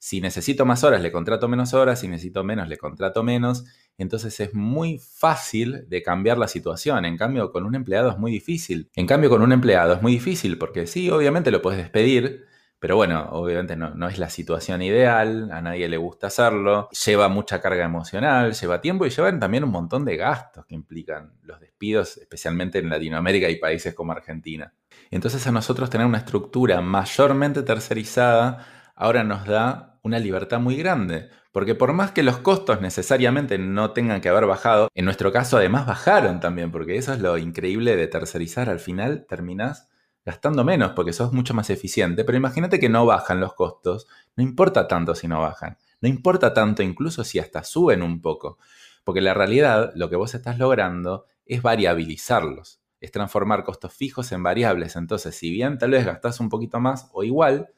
si 0.00 0.22
necesito 0.22 0.64
más 0.64 0.82
horas, 0.82 1.02
le 1.02 1.12
contrato 1.12 1.46
menos 1.46 1.74
horas, 1.74 2.00
si 2.00 2.08
necesito 2.08 2.42
menos, 2.42 2.68
le 2.68 2.78
contrato 2.78 3.22
menos. 3.22 3.64
Entonces 4.00 4.40
es 4.40 4.54
muy 4.54 4.98
fácil 4.98 5.86
de 5.86 6.02
cambiar 6.02 6.38
la 6.38 6.48
situación. 6.48 7.04
En 7.04 7.18
cambio, 7.18 7.52
con 7.52 7.64
un 7.64 7.74
empleado 7.74 8.10
es 8.10 8.16
muy 8.16 8.32
difícil. 8.32 8.90
En 8.96 9.06
cambio, 9.06 9.28
con 9.28 9.42
un 9.42 9.52
empleado 9.52 9.92
es 9.92 10.00
muy 10.00 10.12
difícil 10.12 10.56
porque 10.56 10.86
sí, 10.86 11.10
obviamente 11.10 11.50
lo 11.50 11.60
puedes 11.60 11.78
despedir, 11.78 12.46
pero 12.78 12.96
bueno, 12.96 13.28
obviamente 13.32 13.76
no, 13.76 13.90
no, 13.94 14.08
es 14.08 14.18
la 14.18 14.30
situación 14.30 14.80
ideal, 14.80 15.50
a 15.52 15.60
nadie 15.60 15.86
le 15.86 15.98
gusta 15.98 16.28
hacerlo, 16.28 16.88
lleva 17.04 17.28
mucha 17.28 17.60
carga 17.60 17.84
emocional, 17.84 18.54
lleva 18.54 18.80
tiempo 18.80 19.04
y 19.04 19.10
llevan 19.10 19.38
también 19.38 19.64
un 19.64 19.70
montón 19.70 20.06
de 20.06 20.16
gastos 20.16 20.64
que 20.64 20.74
implican 20.74 21.34
los 21.42 21.60
despidos, 21.60 22.16
especialmente 22.16 22.78
en 22.78 22.88
Latinoamérica 22.88 23.50
y 23.50 23.56
países 23.56 23.92
como 23.92 24.12
Argentina. 24.12 24.72
Entonces 25.10 25.46
a 25.46 25.52
nosotros 25.52 25.90
tener 25.90 26.06
una 26.06 26.18
estructura 26.18 26.80
mayormente 26.80 27.62
tercerizada 27.62 28.92
ahora 28.96 29.24
nos 29.24 29.44
da 29.44 29.89
una 30.02 30.18
libertad 30.18 30.60
muy 30.60 30.76
grande, 30.76 31.28
porque 31.52 31.74
por 31.74 31.92
más 31.92 32.12
que 32.12 32.22
los 32.22 32.38
costos 32.38 32.80
necesariamente 32.80 33.58
no 33.58 33.92
tengan 33.92 34.20
que 34.20 34.28
haber 34.28 34.46
bajado, 34.46 34.88
en 34.94 35.04
nuestro 35.04 35.32
caso 35.32 35.56
además 35.56 35.86
bajaron 35.86 36.40
también, 36.40 36.70
porque 36.70 36.96
eso 36.96 37.12
es 37.12 37.20
lo 37.20 37.38
increíble 37.38 37.96
de 37.96 38.06
tercerizar, 38.06 38.68
al 38.68 38.80
final 38.80 39.26
terminás 39.28 39.88
gastando 40.24 40.64
menos 40.64 40.92
porque 40.92 41.12
sos 41.12 41.32
mucho 41.32 41.54
más 41.54 41.70
eficiente, 41.70 42.24
pero 42.24 42.38
imagínate 42.38 42.78
que 42.78 42.88
no 42.88 43.06
bajan 43.06 43.40
los 43.40 43.54
costos, 43.54 44.06
no 44.36 44.42
importa 44.42 44.86
tanto 44.86 45.14
si 45.14 45.28
no 45.28 45.40
bajan, 45.40 45.78
no 46.00 46.08
importa 46.08 46.54
tanto 46.54 46.82
incluso 46.82 47.24
si 47.24 47.38
hasta 47.38 47.64
suben 47.64 48.02
un 48.02 48.20
poco, 48.20 48.58
porque 49.04 49.20
la 49.20 49.34
realidad 49.34 49.92
lo 49.94 50.10
que 50.10 50.16
vos 50.16 50.34
estás 50.34 50.58
logrando 50.58 51.26
es 51.46 51.62
variabilizarlos, 51.62 52.80
es 53.00 53.10
transformar 53.10 53.64
costos 53.64 53.92
fijos 53.92 54.30
en 54.32 54.42
variables, 54.42 54.94
entonces 54.96 55.34
si 55.34 55.50
bien 55.50 55.78
tal 55.78 55.90
vez 55.90 56.04
gastás 56.04 56.38
un 56.38 56.48
poquito 56.48 56.80
más 56.80 57.08
o 57.12 57.24
igual, 57.24 57.70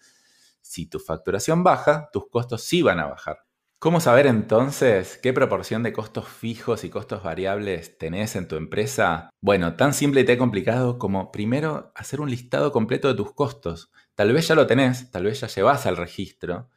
si 0.73 0.87
tu 0.87 0.99
facturación 0.99 1.63
baja, 1.63 2.09
tus 2.15 2.31
costos 2.31 2.63
sí 2.63 2.81
van 2.81 2.99
a 2.99 3.07
bajar. 3.07 3.41
¿Cómo 3.79 4.01
saber 4.01 4.27
entonces 4.27 5.19
qué 5.23 5.35
proporción 5.35 5.83
de 5.83 5.93
costos 5.93 6.27
fijos 6.27 6.83
y 6.85 6.89
costos 6.89 7.23
variables 7.23 7.99
tenés 7.99 8.37
en 8.37 8.49
tu 8.49 8.57
empresa? 8.57 9.29
Bueno, 9.43 9.77
tan 9.77 9.93
simple 9.93 10.23
y 10.23 10.25
tan 10.25 10.39
complicado 10.39 10.99
como 10.99 11.31
primero 11.31 11.93
hacer 11.95 12.23
un 12.23 12.31
listado 12.31 12.73
completo 12.73 13.09
de 13.09 13.15
tus 13.15 13.35
costos. 13.35 13.91
Tal 14.15 14.33
vez 14.33 14.49
ya 14.49 14.55
lo 14.55 14.67
tenés, 14.67 15.11
tal 15.11 15.25
vez 15.25 15.41
ya 15.41 15.49
llevas 15.49 15.85
al 15.85 15.99
registro, 15.99 16.71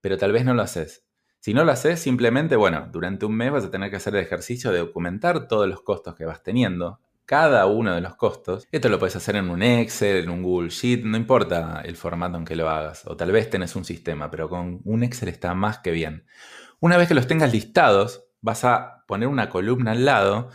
pero 0.00 0.16
tal 0.16 0.32
vez 0.32 0.46
no 0.46 0.54
lo 0.54 0.62
haces. 0.62 1.04
Si 1.38 1.52
no 1.52 1.64
lo 1.64 1.72
haces, 1.72 2.00
simplemente, 2.00 2.56
bueno, 2.56 2.88
durante 2.90 3.26
un 3.26 3.36
mes 3.36 3.52
vas 3.52 3.64
a 3.64 3.70
tener 3.70 3.90
que 3.90 3.96
hacer 3.96 4.16
el 4.16 4.22
ejercicio 4.22 4.72
de 4.72 4.78
documentar 4.78 5.46
todos 5.46 5.68
los 5.68 5.82
costos 5.82 6.14
que 6.14 6.24
vas 6.24 6.42
teniendo, 6.42 7.00
cada 7.26 7.66
uno 7.66 7.94
de 7.94 8.00
los 8.00 8.16
costos. 8.16 8.66
Esto 8.70 8.88
lo 8.88 8.98
puedes 8.98 9.16
hacer 9.16 9.36
en 9.36 9.50
un 9.50 9.62
Excel, 9.62 10.24
en 10.24 10.30
un 10.30 10.42
Google 10.42 10.70
Sheet, 10.70 11.04
no 11.04 11.16
importa 11.16 11.82
el 11.84 11.96
formato 11.96 12.36
en 12.36 12.44
que 12.44 12.56
lo 12.56 12.68
hagas. 12.68 13.06
O 13.06 13.16
tal 13.16 13.32
vez 13.32 13.50
tenés 13.50 13.76
un 13.76 13.84
sistema, 13.84 14.30
pero 14.30 14.48
con 14.48 14.80
un 14.84 15.02
Excel 15.02 15.28
está 15.28 15.54
más 15.54 15.78
que 15.78 15.90
bien. 15.90 16.26
Una 16.80 16.96
vez 16.96 17.08
que 17.08 17.14
los 17.14 17.26
tengas 17.26 17.52
listados, 17.52 18.24
vas 18.40 18.64
a 18.64 19.04
poner 19.06 19.28
una 19.28 19.48
columna 19.48 19.92
al 19.92 20.04
lado 20.04 20.50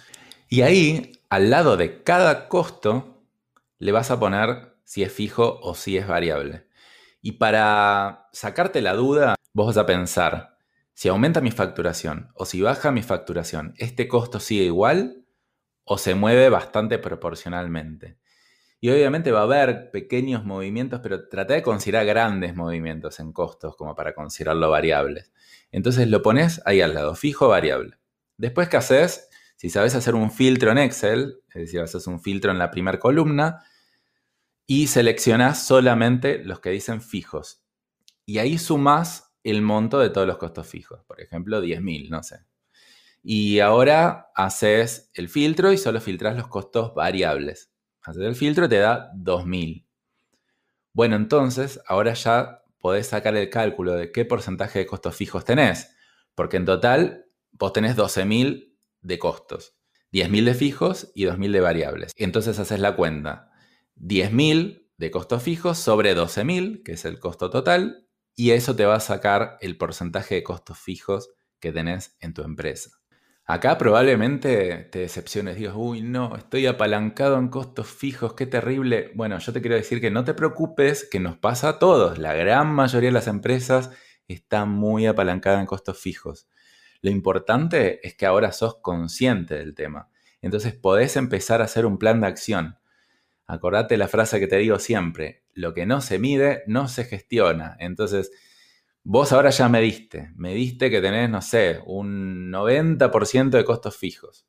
y 0.50 0.62
ahí, 0.62 1.24
al 1.30 1.50
lado 1.50 1.78
de 1.78 2.04
cada 2.04 2.48
costo, 2.48 3.24
le 3.80 3.92
vas 3.92 4.12
a 4.12 4.20
poner 4.20 4.76
si 4.84 5.04
es 5.04 5.12
fijo 5.12 5.60
o 5.62 5.76
si 5.76 5.98
es 5.98 6.08
variable. 6.08 6.68
Y 7.22 7.34
para 7.34 8.28
sacarte 8.32 8.82
la 8.82 8.94
duda, 8.94 9.36
vos 9.54 9.68
vas 9.68 9.78
a 9.78 9.86
pensar, 9.86 10.58
si 10.94 11.10
aumenta 11.10 11.42
mi 11.42 11.52
facturación 11.52 12.32
o 12.34 12.46
si 12.46 12.62
baja 12.62 12.92
mi 12.92 13.04
facturación, 13.04 13.74
¿este 13.78 14.08
costo 14.08 14.40
sigue 14.40 14.64
igual 14.64 15.27
o 15.90 15.98
se 15.98 16.16
mueve 16.16 16.50
bastante 16.50 17.00
proporcionalmente. 17.00 18.18
Y 18.80 18.90
obviamente 18.90 19.32
va 19.32 19.40
a 19.40 19.44
haber 19.44 19.90
pequeños 19.90 20.44
movimientos, 20.44 21.00
pero 21.02 21.30
trata 21.30 21.54
de 21.54 21.64
considerar 21.64 22.06
grandes 22.06 22.56
movimientos 22.56 23.20
en 23.22 23.32
costos 23.32 23.76
como 23.78 23.96
para 23.96 24.14
considerarlo 24.14 24.70
variables. 24.70 25.32
Entonces 25.72 26.10
lo 26.10 26.22
pones 26.22 26.62
ahí 26.66 26.82
al 26.82 26.94
lado, 26.94 27.16
fijo 27.16 27.48
variable. 27.48 27.98
Después, 28.36 28.68
¿qué 28.68 28.78
haces? 28.78 29.30
Si 29.56 29.70
sabes 29.70 29.96
hacer 29.96 30.14
un 30.14 30.30
filtro 30.30 30.72
en 30.72 30.78
Excel, 30.78 31.40
es 31.48 31.62
decir, 31.62 31.80
haces 31.80 32.06
un 32.06 32.20
filtro 32.20 32.52
en 32.52 32.60
la 32.60 32.70
primera 32.70 33.00
columna 33.00 33.64
y 34.68 34.88
seleccionas 34.88 35.66
solamente 35.66 36.44
los 36.44 36.60
que 36.60 36.70
dicen 36.70 37.02
fijos. 37.02 37.64
Y 38.26 38.40
ahí 38.40 38.58
sumas 38.58 39.34
el 39.44 39.62
monto 39.62 40.00
de 40.00 40.10
todos 40.10 40.28
los 40.28 40.38
costos 40.38 40.68
fijos. 40.68 41.02
Por 41.06 41.22
ejemplo, 41.22 41.64
10.000, 41.64 42.10
no 42.10 42.22
sé. 42.24 42.40
Y 43.30 43.60
ahora 43.60 44.32
haces 44.36 45.12
el 45.14 45.28
filtro 45.28 45.74
y 45.74 45.78
solo 45.78 46.00
filtras 46.00 46.38
los 46.38 46.48
costos 46.48 46.94
variables. 46.96 47.74
Haces 48.02 48.24
el 48.24 48.36
filtro 48.36 48.68
y 48.68 48.70
te 48.70 48.78
da 48.78 49.12
2000. 49.16 49.86
Bueno, 50.94 51.18
entonces 51.18 51.82
ahora 51.88 52.14
ya 52.14 52.64
podés 52.80 53.08
sacar 53.08 53.36
el 53.36 53.50
cálculo 53.50 53.96
de 53.96 54.14
qué 54.14 54.24
porcentaje 54.24 54.80
de 54.80 54.86
costos 54.86 55.14
fijos 55.14 55.44
tenés. 55.44 55.94
Porque 56.36 56.56
en 56.56 56.64
total 56.64 57.26
vos 57.52 57.74
tenés 57.74 57.98
12.000 57.98 58.78
de 59.02 59.20
costos. 59.20 59.76
10.000 60.14 60.46
de 60.46 60.54
fijos 60.54 61.12
y 61.14 61.26
2.000 61.26 61.52
de 61.52 61.60
variables. 61.60 62.14
Entonces 62.16 62.58
haces 62.60 62.80
la 62.80 62.96
cuenta. 62.96 63.52
10.000 63.98 64.88
de 64.96 65.12
costos 65.12 65.44
fijos 65.44 65.78
sobre 65.78 66.16
12.000, 66.16 66.82
que 66.82 66.94
es 66.94 67.04
el 67.04 67.20
costo 67.20 67.50
total, 67.50 68.08
y 68.36 68.52
eso 68.52 68.74
te 68.78 68.86
va 68.86 68.96
a 68.96 69.02
sacar 69.02 69.58
el 69.60 69.78
porcentaje 69.78 70.36
de 70.36 70.44
costos 70.44 70.80
fijos 70.80 71.30
que 71.60 71.74
tenés 71.74 72.16
en 72.22 72.34
tu 72.34 72.44
empresa. 72.44 72.92
Acá 73.50 73.78
probablemente 73.78 74.90
te 74.92 75.00
decepciones, 75.00 75.56
digas, 75.56 75.74
uy, 75.78 76.02
no, 76.02 76.36
estoy 76.36 76.66
apalancado 76.66 77.38
en 77.38 77.48
costos 77.48 77.88
fijos, 77.88 78.34
qué 78.34 78.46
terrible. 78.46 79.14
Bueno, 79.16 79.40
yo 79.40 79.54
te 79.54 79.62
quiero 79.62 79.78
decir 79.78 80.02
que 80.02 80.12
no 80.12 80.26
te 80.26 80.34
preocupes, 80.34 81.08
que 81.10 81.22
nos 81.22 81.38
pasa 81.38 81.70
a 81.70 81.80
todos. 81.80 82.18
La 82.18 82.34
gran 82.34 82.68
mayoría 82.68 83.08
de 83.08 83.14
las 83.14 83.28
empresas 83.28 83.90
está 84.28 84.66
muy 84.66 85.06
apalancada 85.06 85.62
en 85.62 85.66
costos 85.66 85.98
fijos. 85.98 86.50
Lo 87.02 87.10
importante 87.10 88.06
es 88.06 88.16
que 88.16 88.26
ahora 88.26 88.52
sos 88.52 88.82
consciente 88.82 89.56
del 89.56 89.76
tema. 89.76 90.10
Entonces 90.42 90.74
podés 90.74 91.16
empezar 91.16 91.62
a 91.62 91.66
hacer 91.66 91.86
un 91.86 91.98
plan 91.98 92.20
de 92.20 92.28
acción. 92.28 92.78
Acordate 93.46 93.96
la 93.96 94.10
frase 94.10 94.42
que 94.42 94.48
te 94.48 94.58
digo 94.58 94.78
siempre, 94.78 95.46
lo 95.54 95.74
que 95.74 95.86
no 95.86 96.02
se 96.02 96.20
mide 96.20 96.64
no 96.68 96.90
se 96.90 97.06
gestiona. 97.06 97.78
Entonces, 97.80 98.30
Vos 99.04 99.32
ahora 99.32 99.50
ya 99.52 99.70
me 99.70 99.82
diste, 99.82 100.32
me 100.36 100.54
diste 100.54 100.90
que 100.90 101.02
tenés, 101.02 101.30
no 101.30 101.42
sé, 101.42 101.82
un 101.86 102.52
90% 102.52 103.52
de 103.52 103.66
costos 103.66 103.96
fijos. 103.96 104.46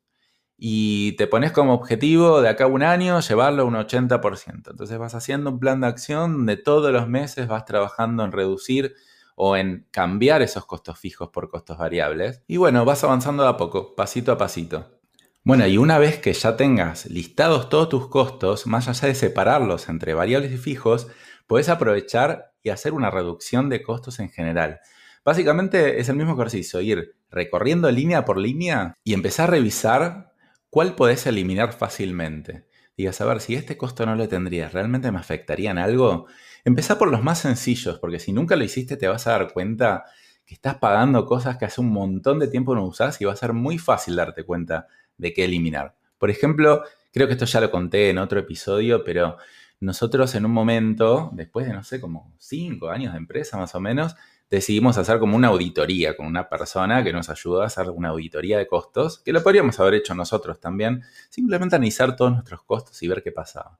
Y 0.57 1.13
te 1.13 1.27
pones 1.27 1.53
como 1.53 1.73
objetivo 1.73 2.41
de 2.41 2.49
acá 2.49 2.67
un 2.67 2.83
año 2.83 3.21
llevarlo 3.21 3.63
a 3.63 3.65
un 3.65 3.75
80%. 3.75 4.71
Entonces 4.71 4.97
vas 4.97 5.15
haciendo 5.15 5.51
un 5.51 5.59
plan 5.59 5.79
de 5.79 5.87
acción 5.87 6.33
donde 6.33 6.57
todos 6.57 6.91
los 6.91 7.07
meses 7.07 7.47
vas 7.47 7.63
trabajando 7.63 8.25
en 8.25 8.33
reducir 8.33 8.95
o 9.35 9.55
en 9.55 9.87
cambiar 9.91 10.41
esos 10.41 10.65
costos 10.65 10.99
fijos 10.99 11.29
por 11.29 11.49
costos 11.49 11.77
variables. 11.77 12.43
Y 12.45 12.57
bueno, 12.57 12.83
vas 12.83 13.05
avanzando 13.05 13.43
de 13.43 13.49
a 13.49 13.55
poco, 13.55 13.95
pasito 13.95 14.33
a 14.33 14.37
pasito. 14.37 14.99
Bueno, 15.45 15.65
y 15.65 15.77
una 15.77 15.97
vez 15.97 16.19
que 16.19 16.33
ya 16.33 16.57
tengas 16.57 17.05
listados 17.05 17.69
todos 17.69 17.87
tus 17.87 18.09
costos, 18.09 18.67
más 18.67 18.89
allá 18.89 19.07
de 19.07 19.15
separarlos 19.15 19.87
entre 19.87 20.13
variables 20.13 20.51
y 20.51 20.57
fijos, 20.57 21.07
Podés 21.49 21.67
aprovechar 21.69 22.51
y 22.61 22.69
hacer 22.69 22.93
una 22.93 23.09
reducción 23.09 23.69
de 23.69 23.81
costos 23.81 24.19
en 24.19 24.29
general. 24.29 24.81
Básicamente 25.25 25.99
es 25.99 26.07
el 26.07 26.15
mismo 26.15 26.35
ejercicio, 26.35 26.79
ir 26.79 27.15
recorriendo 27.31 27.89
línea 27.89 28.23
por 28.23 28.37
línea 28.37 28.93
y 29.03 29.15
empezar 29.15 29.49
a 29.49 29.53
revisar 29.53 30.31
cuál 30.69 30.93
podés 30.93 31.25
eliminar 31.25 31.73
fácilmente. 31.73 32.67
Digas, 32.95 33.19
a 33.19 33.25
ver, 33.25 33.41
si 33.41 33.55
este 33.55 33.77
costo 33.77 34.05
no 34.05 34.15
lo 34.15 34.27
tendría, 34.27 34.69
¿realmente 34.69 35.11
me 35.11 35.17
afectaría 35.17 35.71
en 35.71 35.79
algo? 35.79 36.27
Empezá 36.65 36.99
por 36.99 37.09
los 37.09 37.23
más 37.23 37.39
sencillos, 37.39 37.97
porque 37.97 38.19
si 38.19 38.31
nunca 38.31 38.55
lo 38.55 38.63
hiciste 38.63 38.95
te 38.95 39.07
vas 39.07 39.25
a 39.25 39.31
dar 39.31 39.51
cuenta 39.51 40.03
que 40.45 40.53
estás 40.53 40.75
pagando 40.75 41.25
cosas 41.25 41.57
que 41.57 41.65
hace 41.65 41.81
un 41.81 41.91
montón 41.91 42.37
de 42.37 42.47
tiempo 42.47 42.75
no 42.75 42.85
usás 42.85 43.19
y 43.21 43.25
va 43.25 43.33
a 43.33 43.35
ser 43.35 43.53
muy 43.53 43.79
fácil 43.79 44.15
darte 44.15 44.43
cuenta 44.43 44.85
de 45.17 45.33
qué 45.33 45.45
eliminar. 45.45 45.95
Por 46.19 46.29
ejemplo, 46.29 46.83
creo 47.11 47.25
que 47.25 47.33
esto 47.33 47.45
ya 47.45 47.59
lo 47.59 47.71
conté 47.71 48.11
en 48.11 48.19
otro 48.19 48.39
episodio, 48.39 49.03
pero 49.03 49.37
nosotros 49.79 50.35
en 50.35 50.45
un 50.45 50.51
momento, 50.51 51.29
después 51.33 51.65
de, 51.65 51.73
no 51.73 51.83
sé, 51.83 52.01
como 52.01 52.33
cinco 52.37 52.89
años 52.89 53.13
de 53.13 53.19
empresa 53.19 53.57
más 53.57 53.73
o 53.75 53.79
menos, 53.79 54.15
decidimos 54.49 54.97
hacer 54.97 55.19
como 55.19 55.35
una 55.35 55.49
auditoría 55.49 56.17
con 56.17 56.25
una 56.25 56.49
persona 56.49 57.03
que 57.03 57.13
nos 57.13 57.29
ayudó 57.29 57.61
a 57.61 57.67
hacer 57.67 57.89
una 57.89 58.09
auditoría 58.09 58.57
de 58.57 58.67
costos, 58.67 59.19
que 59.19 59.31
lo 59.31 59.43
podríamos 59.43 59.79
haber 59.79 59.93
hecho 59.95 60.15
nosotros 60.15 60.59
también, 60.59 61.03
simplemente 61.29 61.75
analizar 61.75 62.15
todos 62.15 62.31
nuestros 62.31 62.63
costos 62.63 63.01
y 63.03 63.07
ver 63.07 63.23
qué 63.23 63.31
pasaba. 63.31 63.79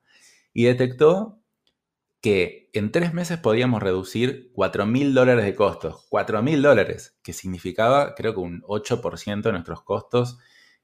Y 0.54 0.64
detectó 0.64 1.40
que 2.22 2.70
en 2.74 2.92
tres 2.92 3.14
meses 3.14 3.38
podíamos 3.38 3.82
reducir 3.82 4.52
4 4.54 4.86
mil 4.86 5.14
dólares 5.14 5.46
de 5.46 5.56
costos. 5.56 6.06
4 6.10 6.44
mil 6.44 6.62
dólares, 6.62 7.18
que 7.24 7.34
significaba 7.34 8.14
creo 8.16 8.34
que 8.34 8.42
un 8.42 8.62
8% 8.64 9.42
de 9.42 9.52
nuestros 9.52 9.84
costos 9.84 10.38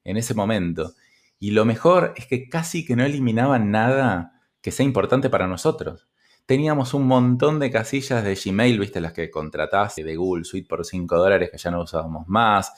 en 0.04 0.16
ese 0.16 0.34
momento. 0.34 0.94
Y 1.38 1.50
lo 1.50 1.64
mejor 1.64 2.14
es 2.16 2.26
que 2.26 2.48
casi 2.48 2.86
que 2.86 2.96
no 2.96 3.04
eliminaban 3.04 3.70
nada 3.70 4.35
que 4.66 4.72
sea 4.72 4.84
importante 4.84 5.30
para 5.30 5.46
nosotros. 5.46 6.08
Teníamos 6.44 6.92
un 6.92 7.06
montón 7.06 7.60
de 7.60 7.70
casillas 7.70 8.24
de 8.24 8.34
Gmail, 8.34 8.80
viste, 8.80 9.00
las 9.00 9.12
que 9.12 9.30
contrataste 9.30 10.02
de 10.02 10.16
Google 10.16 10.42
Suite 10.42 10.66
por 10.66 10.84
5 10.84 11.16
dólares 11.16 11.50
que 11.52 11.56
ya 11.56 11.70
no 11.70 11.80
usábamos 11.80 12.26
más. 12.26 12.72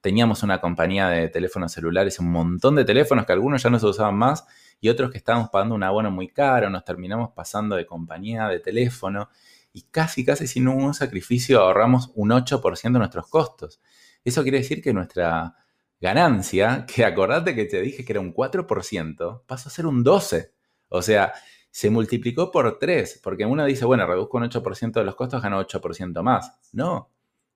Teníamos 0.00 0.42
una 0.42 0.62
compañía 0.62 1.08
de 1.08 1.28
teléfonos 1.28 1.70
celulares, 1.70 2.18
un 2.18 2.32
montón 2.32 2.76
de 2.76 2.86
teléfonos 2.86 3.26
que 3.26 3.34
algunos 3.34 3.62
ya 3.62 3.68
no 3.68 3.78
se 3.78 3.84
usaban 3.84 4.14
más 4.14 4.46
y 4.80 4.88
otros 4.88 5.10
que 5.10 5.18
estábamos 5.18 5.50
pagando 5.50 5.74
un 5.74 5.82
abono 5.82 6.10
muy 6.10 6.28
caro, 6.28 6.70
nos 6.70 6.82
terminamos 6.82 7.32
pasando 7.34 7.76
de 7.76 7.84
compañía 7.84 8.48
de 8.48 8.60
teléfono 8.60 9.28
y 9.74 9.82
casi, 9.82 10.24
casi 10.24 10.46
sin 10.46 10.64
ningún 10.64 10.94
sacrificio 10.94 11.60
ahorramos 11.60 12.10
un 12.14 12.30
8% 12.30 12.90
de 12.90 12.98
nuestros 12.98 13.28
costos. 13.28 13.82
Eso 14.24 14.42
quiere 14.44 14.60
decir 14.60 14.80
que 14.80 14.94
nuestra 14.94 15.56
ganancia, 16.00 16.86
que 16.86 17.04
acordate 17.04 17.54
que 17.54 17.66
te 17.66 17.82
dije 17.82 18.02
que 18.02 18.12
era 18.14 18.20
un 18.20 18.32
4%, 18.32 19.42
pasó 19.46 19.68
a 19.68 19.72
ser 19.72 19.84
un 19.84 20.02
12%. 20.02 20.53
O 20.94 21.02
sea, 21.02 21.32
se 21.70 21.90
multiplicó 21.90 22.52
por 22.52 22.78
3, 22.78 23.20
porque 23.22 23.44
uno 23.44 23.64
dice, 23.64 23.84
bueno, 23.84 24.06
reduzco 24.06 24.36
un 24.36 24.44
8% 24.44 24.92
de 24.92 25.04
los 25.04 25.16
costos, 25.16 25.42
gano 25.42 25.60
8% 25.60 26.22
más. 26.22 26.52
No, 26.72 27.10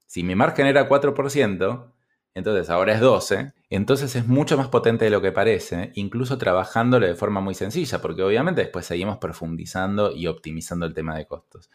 si 0.06 0.24
mi 0.24 0.34
margen 0.34 0.66
era 0.66 0.88
4%, 0.88 1.92
entonces 2.34 2.68
ahora 2.68 2.94
es 2.94 3.00
12, 3.00 3.52
entonces 3.70 4.16
es 4.16 4.26
mucho 4.26 4.56
más 4.56 4.66
potente 4.68 5.04
de 5.04 5.12
lo 5.12 5.22
que 5.22 5.30
parece, 5.30 5.92
incluso 5.94 6.36
trabajándolo 6.36 7.06
de 7.06 7.14
forma 7.14 7.40
muy 7.40 7.54
sencilla, 7.54 8.00
porque 8.02 8.24
obviamente 8.24 8.62
después 8.62 8.86
seguimos 8.86 9.18
profundizando 9.18 10.10
y 10.10 10.26
optimizando 10.26 10.84
el 10.84 10.94
tema 10.94 11.16
de 11.16 11.26
costos. 11.28 11.70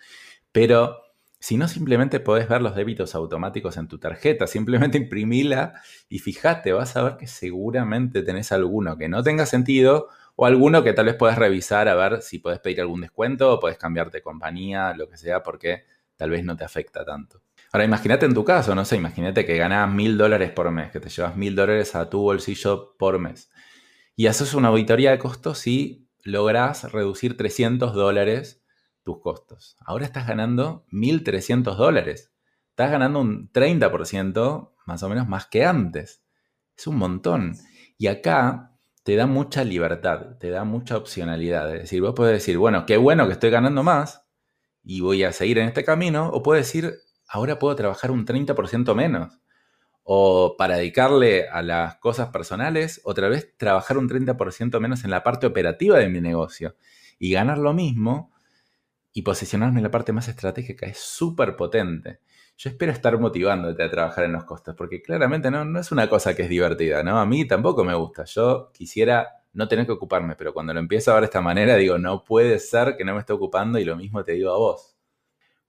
Pero 0.51 0.97
si 1.39 1.57
no 1.57 1.69
simplemente 1.69 2.19
podés 2.19 2.49
ver 2.49 2.61
los 2.61 2.75
débitos 2.75 3.15
automáticos 3.15 3.77
en 3.77 3.87
tu 3.87 3.99
tarjeta, 3.99 4.47
simplemente 4.47 4.97
imprimila 5.03 5.75
y 6.09 6.19
fíjate, 6.19 6.73
vas 6.73 6.97
a 6.97 7.03
ver 7.03 7.17
que 7.17 7.27
seguramente 7.27 8.21
tenés 8.21 8.51
alguno 8.51 8.97
que 8.97 9.07
no 9.07 9.23
tenga 9.23 9.45
sentido 9.45 10.09
o 10.35 10.45
alguno 10.45 10.83
que 10.83 10.93
tal 10.93 11.05
vez 11.05 11.15
puedas 11.15 11.37
revisar 11.37 11.87
a 11.87 11.95
ver 11.95 12.21
si 12.21 12.39
puedes 12.39 12.59
pedir 12.59 12.81
algún 12.81 13.01
descuento 13.01 13.53
o 13.53 13.59
puedes 13.59 13.77
cambiarte 13.77 14.17
de 14.17 14.23
compañía, 14.23 14.93
lo 14.93 15.07
que 15.09 15.17
sea, 15.17 15.43
porque 15.43 15.83
tal 16.15 16.31
vez 16.31 16.43
no 16.43 16.55
te 16.55 16.63
afecta 16.63 17.05
tanto. 17.05 17.41
Ahora 17.71 17.85
imagínate 17.85 18.25
en 18.25 18.33
tu 18.33 18.43
caso, 18.43 18.75
no 18.75 18.85
sé, 18.85 18.95
imagínate 18.95 19.45
que 19.45 19.57
ganás 19.57 19.91
mil 19.91 20.17
dólares 20.17 20.51
por 20.51 20.69
mes, 20.71 20.91
que 20.91 20.99
te 20.99 21.09
llevas 21.09 21.35
mil 21.35 21.55
dólares 21.55 21.95
a 21.95 22.09
tu 22.09 22.21
bolsillo 22.21 22.95
por 22.97 23.19
mes. 23.19 23.51
Y 24.15 24.27
haces 24.27 24.53
una 24.53 24.67
auditoría 24.69 25.11
de 25.11 25.19
costos 25.19 25.65
y 25.65 26.07
lográs 26.23 26.91
reducir 26.91 27.35
300 27.35 27.93
dólares 27.93 28.63
tus 29.03 29.19
costos. 29.19 29.75
Ahora 29.85 30.05
estás 30.05 30.27
ganando 30.27 30.85
1.300 30.91 31.75
dólares. 31.75 32.31
Estás 32.69 32.91
ganando 32.91 33.19
un 33.19 33.51
30% 33.51 34.71
más 34.85 35.03
o 35.03 35.09
menos 35.09 35.27
más 35.27 35.47
que 35.47 35.65
antes. 35.65 36.23
Es 36.75 36.87
un 36.87 36.97
montón. 36.97 37.55
Y 37.97 38.07
acá 38.07 38.72
te 39.03 39.15
da 39.15 39.27
mucha 39.27 39.63
libertad, 39.63 40.37
te 40.39 40.49
da 40.49 40.63
mucha 40.63 40.97
opcionalidad. 40.97 41.73
Es 41.75 41.81
decir, 41.83 42.01
vos 42.01 42.13
puedes 42.15 42.33
decir, 42.33 42.57
bueno, 42.57 42.85
qué 42.85 42.97
bueno 42.97 43.27
que 43.27 43.33
estoy 43.33 43.49
ganando 43.49 43.83
más 43.83 44.25
y 44.83 45.01
voy 45.01 45.23
a 45.23 45.33
seguir 45.33 45.59
en 45.59 45.67
este 45.67 45.83
camino. 45.83 46.29
O 46.29 46.41
puedes 46.41 46.65
decir, 46.67 46.93
ahora 47.27 47.59
puedo 47.59 47.75
trabajar 47.75 48.11
un 48.11 48.25
30% 48.25 48.95
menos. 48.95 49.39
O 50.03 50.55
para 50.57 50.77
dedicarle 50.77 51.47
a 51.47 51.61
las 51.61 51.95
cosas 51.97 52.29
personales, 52.29 53.01
otra 53.03 53.29
vez 53.29 53.55
trabajar 53.57 53.97
un 53.97 54.09
30% 54.09 54.79
menos 54.79 55.03
en 55.03 55.11
la 55.11 55.23
parte 55.23 55.47
operativa 55.47 55.97
de 55.97 56.09
mi 56.09 56.21
negocio 56.21 56.75
y 57.19 57.31
ganar 57.31 57.57
lo 57.57 57.73
mismo 57.73 58.33
y 59.13 59.21
posicionarme 59.21 59.79
en 59.79 59.83
la 59.83 59.91
parte 59.91 60.11
más 60.11 60.27
estratégica 60.27 60.85
es 60.85 60.97
súper 60.97 61.55
potente. 61.55 62.19
Yo 62.63 62.69
espero 62.69 62.93
estar 62.93 63.19
motivándote 63.19 63.83
a 63.83 63.91
trabajar 63.91 64.23
en 64.23 64.31
los 64.31 64.45
costos, 64.45 64.73
porque 64.73 65.01
claramente 65.01 65.51
no, 65.51 65.65
no 65.65 65.81
es 65.81 65.91
una 65.91 66.07
cosa 66.07 66.33
que 66.33 66.43
es 66.43 66.49
divertida, 66.49 67.03
¿no? 67.03 67.19
A 67.19 67.25
mí 67.25 67.45
tampoco 67.45 67.83
me 67.83 67.93
gusta. 67.93 68.23
Yo 68.23 68.71
quisiera 68.71 69.27
no 69.51 69.67
tener 69.67 69.85
que 69.85 69.91
ocuparme, 69.91 70.37
pero 70.37 70.53
cuando 70.53 70.73
lo 70.73 70.79
empiezo 70.79 71.11
a 71.11 71.15
ver 71.15 71.23
de 71.23 71.25
esta 71.25 71.41
manera, 71.41 71.75
digo, 71.75 71.97
no 71.97 72.23
puede 72.23 72.59
ser 72.59 72.95
que 72.95 73.03
no 73.03 73.15
me 73.15 73.19
esté 73.19 73.33
ocupando 73.33 73.79
y 73.79 73.83
lo 73.83 73.97
mismo 73.97 74.23
te 74.23 74.31
digo 74.31 74.53
a 74.53 74.57
vos. 74.57 74.95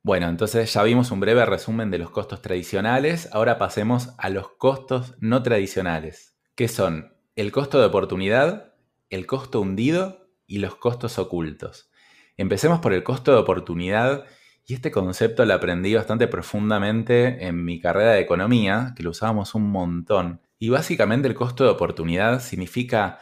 Bueno, 0.04 0.28
entonces 0.28 0.72
ya 0.72 0.85
vimos 0.85 1.11
un 1.11 1.18
breve 1.18 1.44
resumen 1.44 1.90
de 1.90 1.98
los 1.98 2.11
costos 2.11 2.40
tradicionales, 2.40 3.28
ahora 3.33 3.59
pasemos 3.59 4.11
a 4.16 4.30
los 4.30 4.50
costos 4.50 5.16
no 5.18 5.42
tradicionales, 5.42 6.37
que 6.54 6.68
son 6.68 7.12
el 7.35 7.50
costo 7.50 7.80
de 7.80 7.87
oportunidad, 7.87 8.72
el 9.11 9.26
costo 9.26 9.61
hundido 9.61 10.28
y 10.46 10.59
los 10.59 10.76
costos 10.76 11.18
ocultos. 11.18 11.90
Empecemos 12.37 12.78
por 12.78 12.92
el 12.92 13.02
costo 13.02 13.33
de 13.33 13.38
oportunidad 13.38 14.26
y 14.66 14.74
este 14.74 14.90
concepto 14.90 15.44
lo 15.44 15.55
aprendí 15.55 15.94
bastante 15.94 16.27
profundamente 16.27 17.46
en 17.46 17.64
mi 17.64 17.81
carrera 17.81 18.12
de 18.12 18.20
economía, 18.20 18.94
que 18.96 19.03
lo 19.03 19.11
usábamos 19.11 19.55
un 19.55 19.70
montón. 19.70 20.40
Y 20.59 20.70
básicamente 20.70 21.29
el 21.29 21.35
costo 21.35 21.64
de 21.64 21.70
oportunidad 21.70 22.40
significa 22.40 23.18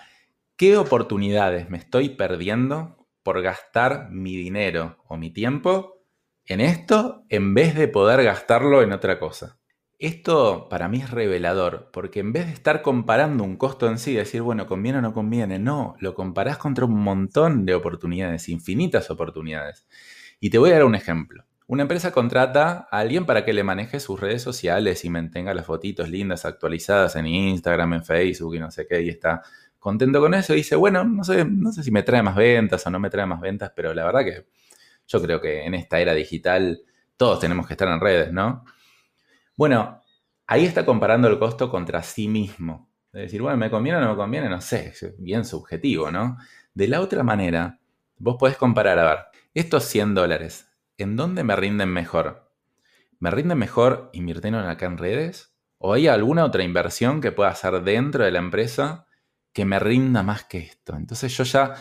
qué 0.57 0.77
oportunidades 0.77 1.69
me 1.69 1.79
estoy 1.79 2.11
perdiendo 2.11 3.09
por 3.23 3.43
gastar 3.43 4.09
mi 4.11 4.37
dinero 4.37 4.99
o 5.09 5.17
mi 5.17 5.31
tiempo 5.31 6.05
en 6.45 6.61
esto 6.61 7.25
en 7.29 7.55
vez 7.55 7.75
de 7.75 7.89
poder 7.89 8.23
gastarlo 8.23 8.83
en 8.83 8.93
otra 8.93 9.19
cosa. 9.19 9.59
Esto 9.99 10.69
para 10.69 10.89
mí 10.89 10.99
es 10.99 11.11
revelador, 11.11 11.91
porque 11.93 12.21
en 12.21 12.33
vez 12.33 12.47
de 12.47 12.53
estar 12.53 12.83
comparando 12.83 13.45
un 13.45 13.57
costo 13.57 13.89
en 13.89 13.99
sí, 13.99 14.15
decir, 14.15 14.43
bueno, 14.43 14.67
conviene 14.67 14.99
o 14.99 15.03
no 15.03 15.13
conviene, 15.13 15.61
no, 15.61 15.95
lo 16.01 16.15
comparás 16.15 16.59
contra 16.59 16.85
un 16.85 17.01
montón 17.01 17.65
de 17.67 17.75
oportunidades, 17.75 18.49
infinitas 18.49 19.11
oportunidades. 19.11 19.87
Y 20.45 20.51
te 20.51 20.59
voy 20.59 20.71
a 20.71 20.73
dar 20.73 20.85
un 20.85 20.97
ejemplo. 20.97 21.45
Una 21.69 21.83
empresa 21.83 22.11
contrata 22.11 22.89
a 22.91 22.99
alguien 22.99 23.27
para 23.27 23.45
que 23.45 23.53
le 23.53 23.63
maneje 23.63 24.01
sus 24.01 24.19
redes 24.19 24.43
sociales 24.43 25.05
y 25.05 25.09
mantenga 25.09 25.55
las 25.55 25.67
fotitos 25.67 26.09
lindas 26.09 26.45
actualizadas 26.45 27.15
en 27.15 27.29
Instagram, 27.29 27.93
en 27.93 28.05
Facebook 28.05 28.57
y 28.57 28.59
no 28.59 28.69
sé 28.73 28.85
qué, 28.89 29.03
y 29.03 29.09
está 29.09 29.41
contento 29.79 30.19
con 30.21 30.35
eso 30.35 30.53
y 30.53 30.57
dice, 30.57 30.75
bueno, 30.75 31.05
no 31.05 31.23
sé, 31.23 31.45
no 31.45 31.71
sé 31.71 31.85
si 31.85 31.93
me 31.93 32.03
trae 32.03 32.25
más 32.25 32.35
ventas 32.35 32.85
o 32.85 32.91
no 32.91 32.99
me 32.99 33.09
trae 33.09 33.25
más 33.25 33.41
ventas, 33.41 33.71
pero 33.77 33.95
la 33.95 34.05
verdad 34.05 34.25
que 34.25 34.49
yo 35.07 35.23
creo 35.23 35.41
que 35.41 35.65
en 35.65 35.75
esta 35.75 36.01
era 36.01 36.13
digital 36.13 36.83
todos 37.17 37.39
tenemos 37.39 37.65
que 37.69 37.75
estar 37.75 37.87
en 37.87 38.01
redes, 38.01 38.33
¿no? 38.33 38.65
Bueno, 39.55 40.01
ahí 40.49 40.65
está 40.65 40.85
comparando 40.85 41.29
el 41.29 41.39
costo 41.39 41.71
contra 41.71 42.03
sí 42.03 42.27
mismo. 42.27 42.91
Es 43.13 43.23
decir, 43.23 43.43
bueno, 43.43 43.59
¿me 43.59 43.71
conviene 43.71 43.99
o 43.99 44.01
no 44.01 44.11
me 44.11 44.17
conviene? 44.17 44.49
No 44.49 44.61
sé, 44.61 44.89
es 44.89 45.15
bien 45.19 45.45
subjetivo, 45.45 46.11
¿no? 46.11 46.37
De 46.75 46.89
la 46.89 47.01
otra 47.01 47.23
manera, 47.23 47.79
vos 48.17 48.35
podés 48.41 48.57
comparar, 48.57 48.99
a 48.99 49.05
ver, 49.05 49.19
estos 49.55 49.85
100 49.85 50.15
dólares, 50.15 50.69
¿en 50.97 51.17
dónde 51.17 51.45
me 51.45 51.57
rinden 51.57 51.91
mejor? 51.91 52.53
¿Me 53.19 53.31
rinden 53.31 53.59
mejor 53.59 54.11
invirtiendo 54.13 54.61
acá 54.61 54.87
en 54.87 54.99
redes? 54.99 55.55
¿O 55.79 55.93
hay 55.93 56.09
alguna 56.09 56.45
otra 56.45 56.63
inversión 56.63 57.21
que 57.21 57.33
pueda 57.33 57.51
hacer 57.51 57.83
dentro 57.83 58.25
de 58.25 58.31
la 58.31 58.39
empresa 58.39 59.07
que 59.53 59.65
me 59.65 59.79
rinda 59.79 60.23
más 60.23 60.45
que 60.45 60.59
esto? 60.59 60.97
Entonces 60.97 61.37
yo 61.37 61.45
ya 61.45 61.75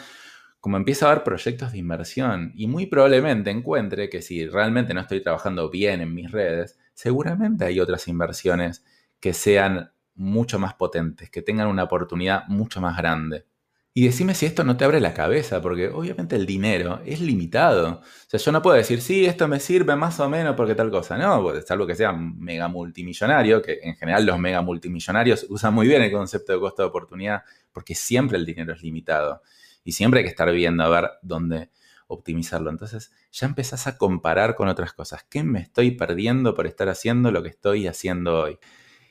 como 0.61 0.77
empiezo 0.77 1.07
a 1.07 1.15
ver 1.15 1.23
proyectos 1.23 1.71
de 1.71 1.79
inversión 1.79 2.51
y 2.55 2.67
muy 2.67 2.85
probablemente 2.85 3.49
encuentre 3.49 4.09
que 4.09 4.21
si 4.21 4.47
realmente 4.47 4.93
no 4.93 5.01
estoy 5.01 5.21
trabajando 5.23 5.71
bien 5.71 6.01
en 6.01 6.13
mis 6.13 6.29
redes, 6.29 6.77
seguramente 6.93 7.65
hay 7.65 7.79
otras 7.79 8.07
inversiones 8.07 8.85
que 9.19 9.33
sean 9.33 9.91
mucho 10.13 10.59
más 10.59 10.75
potentes, 10.75 11.31
que 11.31 11.41
tengan 11.41 11.67
una 11.67 11.83
oportunidad 11.83 12.47
mucho 12.47 12.79
más 12.79 12.95
grande. 12.95 13.47
Y 13.93 14.05
decime 14.05 14.35
si 14.35 14.45
esto 14.45 14.63
no 14.63 14.77
te 14.77 14.85
abre 14.85 15.01
la 15.01 15.13
cabeza, 15.13 15.61
porque 15.61 15.89
obviamente 15.89 16.37
el 16.37 16.45
dinero 16.45 17.01
es 17.05 17.19
limitado. 17.19 17.99
O 17.99 18.29
sea, 18.29 18.39
yo 18.39 18.51
no 18.53 18.61
puedo 18.61 18.77
decir, 18.77 19.01
sí, 19.01 19.25
esto 19.25 19.49
me 19.49 19.59
sirve 19.59 19.97
más 19.97 20.17
o 20.21 20.29
menos 20.29 20.55
porque 20.55 20.75
tal 20.75 20.89
cosa. 20.89 21.17
No, 21.17 21.41
pues, 21.43 21.65
salvo 21.65 21.85
que 21.85 21.95
sea 21.95 22.13
mega 22.13 22.69
multimillonario, 22.69 23.61
que 23.61 23.79
en 23.83 23.95
general 23.97 24.25
los 24.25 24.39
mega 24.39 24.61
multimillonarios 24.61 25.45
usan 25.49 25.73
muy 25.73 25.87
bien 25.87 26.01
el 26.01 26.11
concepto 26.11 26.53
de 26.53 26.59
costo 26.59 26.83
de 26.83 26.87
oportunidad, 26.87 27.43
porque 27.73 27.93
siempre 27.93 28.37
el 28.37 28.45
dinero 28.45 28.73
es 28.73 28.81
limitado. 28.81 29.41
Y 29.83 29.91
siempre 29.91 30.19
hay 30.19 30.23
que 30.23 30.29
estar 30.29 30.49
viendo 30.53 30.83
a 30.83 30.89
ver 30.89 31.11
dónde 31.21 31.69
optimizarlo. 32.07 32.69
Entonces 32.69 33.11
ya 33.31 33.45
empezás 33.47 33.87
a 33.87 33.97
comparar 33.97 34.55
con 34.55 34.69
otras 34.69 34.93
cosas. 34.93 35.25
¿Qué 35.29 35.43
me 35.43 35.59
estoy 35.59 35.91
perdiendo 35.91 36.55
por 36.55 36.65
estar 36.65 36.87
haciendo 36.87 37.29
lo 37.31 37.43
que 37.43 37.49
estoy 37.49 37.87
haciendo 37.87 38.39
hoy? 38.39 38.57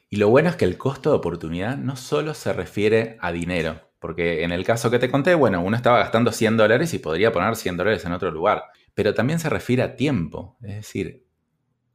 Y 0.08 0.16
lo 0.16 0.30
bueno 0.30 0.48
es 0.48 0.56
que 0.56 0.64
el 0.64 0.78
costo 0.78 1.10
de 1.10 1.16
oportunidad 1.16 1.76
no 1.76 1.96
solo 1.96 2.32
se 2.34 2.52
refiere 2.52 3.16
a 3.20 3.30
dinero, 3.30 3.89
porque 4.00 4.42
en 4.42 4.50
el 4.50 4.64
caso 4.64 4.90
que 4.90 4.98
te 4.98 5.10
conté, 5.10 5.34
bueno, 5.34 5.60
uno 5.60 5.76
estaba 5.76 5.98
gastando 5.98 6.32
100 6.32 6.56
dólares 6.56 6.92
y 6.94 6.98
podría 6.98 7.32
poner 7.32 7.54
100 7.54 7.76
dólares 7.76 8.04
en 8.04 8.12
otro 8.12 8.30
lugar, 8.30 8.64
pero 8.94 9.14
también 9.14 9.38
se 9.38 9.50
refiere 9.50 9.82
a 9.82 9.94
tiempo, 9.94 10.56
es 10.62 10.76
decir, 10.76 11.26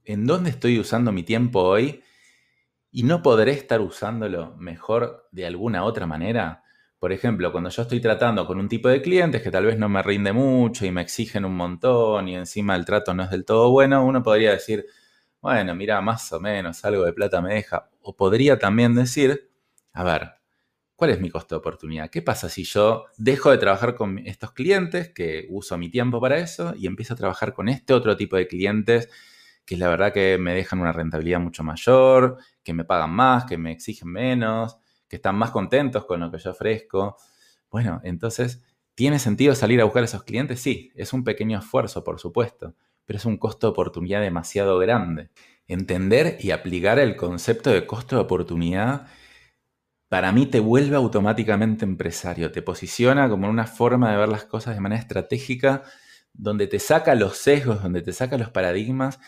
¿en 0.06 0.26
dónde 0.26 0.52
estoy 0.52 0.80
usando 0.80 1.12
mi 1.12 1.24
tiempo 1.24 1.62
hoy? 1.62 2.04
Y 2.92 3.04
no 3.04 3.22
podré 3.22 3.52
estar 3.52 3.82
usándolo 3.82 4.56
mejor 4.58 5.28
de 5.32 5.46
alguna 5.46 5.84
otra 5.84 6.06
manera. 6.06 6.64
Por 7.00 7.12
ejemplo, 7.12 7.52
cuando 7.52 7.70
yo 7.70 7.82
estoy 7.82 8.00
tratando 8.00 8.48
con 8.48 8.58
un 8.60 8.70
tipo 8.70 8.88
de 8.88 9.02
clientes 9.02 9.42
que 9.42 9.52
tal 9.52 9.66
vez 9.66 9.78
no 9.78 9.90
me 9.90 10.02
rinde 10.02 10.32
mucho 10.32 10.86
y 10.86 10.92
me 10.92 11.02
exigen 11.02 11.44
un 11.44 11.56
montón 11.58 12.30
y 12.30 12.36
encima 12.36 12.76
el 12.76 12.86
trato 12.86 13.14
no 13.14 13.24
es 13.24 13.32
del 13.32 13.44
todo 13.44 13.70
bueno, 13.72 14.06
uno 14.06 14.24
podría 14.24 14.52
decir, 14.52 14.86
bueno, 15.42 15.76
mira, 15.76 16.00
más 16.02 16.32
o 16.32 16.40
menos 16.40 16.86
algo 16.86 17.04
de 17.04 17.14
plata 17.14 17.42
me 17.42 17.56
deja. 17.56 17.90
O 18.02 18.16
podría 18.16 18.58
también 18.58 18.96
decir, 18.96 19.52
a 19.92 20.04
ver, 20.04 20.35
¿cuál 20.96 21.12
es 21.12 21.20
mi 21.20 21.30
costo 21.30 21.56
de 21.56 21.60
oportunidad? 21.60 22.10
¿Qué 22.10 22.22
pasa 22.22 22.50
si 22.50 22.64
yo 22.64 23.06
dejo 23.18 23.52
de 23.52 23.58
trabajar 23.58 23.96
con 23.96 24.20
estos 24.20 24.52
clientes, 24.52 25.10
que 25.10 25.48
uso 25.50 25.78
mi 25.78 25.90
tiempo 25.90 26.22
para 26.22 26.38
eso, 26.38 26.74
y 26.78 26.88
empiezo 26.88 27.14
a 27.14 27.18
trabajar 27.18 27.54
con 27.54 27.70
este 27.70 27.94
otro 27.94 28.18
tipo 28.18 28.36
de 28.36 28.48
clientes, 28.48 29.10
que 29.66 29.78
la 29.78 29.90
verdad 29.90 30.14
que 30.14 30.38
me 30.38 30.54
dejan 30.54 30.80
una 30.80 30.92
rentabilidad 30.92 31.40
mucho 31.40 31.64
mayor, 31.64 32.38
que 32.64 32.74
me 32.74 32.86
pagan 32.86 33.12
más, 33.12 33.46
que 33.46 33.58
me 33.58 33.72
exigen 33.72 34.10
menos, 34.10 34.78
que 35.08 35.18
están 35.18 35.36
más 35.36 35.52
contentos 35.52 36.06
con 36.06 36.20
lo 36.20 36.32
que 36.32 36.38
yo 36.38 36.52
ofrezco? 36.52 37.18
Bueno, 37.72 38.02
entonces, 38.04 38.64
¿tiene 38.96 39.20
sentido 39.20 39.56
salir 39.56 39.82
a 39.82 39.86
buscar 39.86 40.04
a 40.04 40.06
esos 40.06 40.24
clientes? 40.24 40.60
Sí, 40.62 40.92
es 40.96 41.14
un 41.14 41.24
pequeño 41.24 41.60
esfuerzo, 41.60 42.04
por 42.04 42.20
supuesto 42.20 42.76
pero 43.06 43.18
es 43.18 43.26
un 43.26 43.38
costo 43.38 43.68
de 43.68 43.72
oportunidad 43.72 44.22
demasiado 44.22 44.78
grande. 44.80 45.30
Entender 45.68 46.38
y 46.40 46.52
aplicar 46.52 47.00
el 47.00 47.16
concepto 47.16 47.70
de 47.70 47.86
costo 47.86 48.16
de 48.16 48.24
oportunidad 48.24 49.08
para 50.10 50.32
mí 50.32 50.46
te 50.46 50.60
vuelve 50.60 50.96
automáticamente 50.96 51.86
empresario, 51.86 52.52
te 52.52 52.62
posiciona 52.62 53.30
como 53.30 53.50
una 53.50 53.68
forma 53.68 54.12
de 54.12 54.18
ver 54.18 54.30
las 54.30 54.46
cosas 54.46 54.76
de 54.76 54.82
manera 54.82 55.02
estratégica, 55.02 55.84
donde 56.34 56.68
te 56.68 56.80
saca 56.80 57.16
los 57.16 57.38
sesgos, 57.38 57.82
donde 57.82 58.02
te 58.02 58.14
saca 58.14 58.38
los 58.38 58.50
paradigmas 58.50 59.20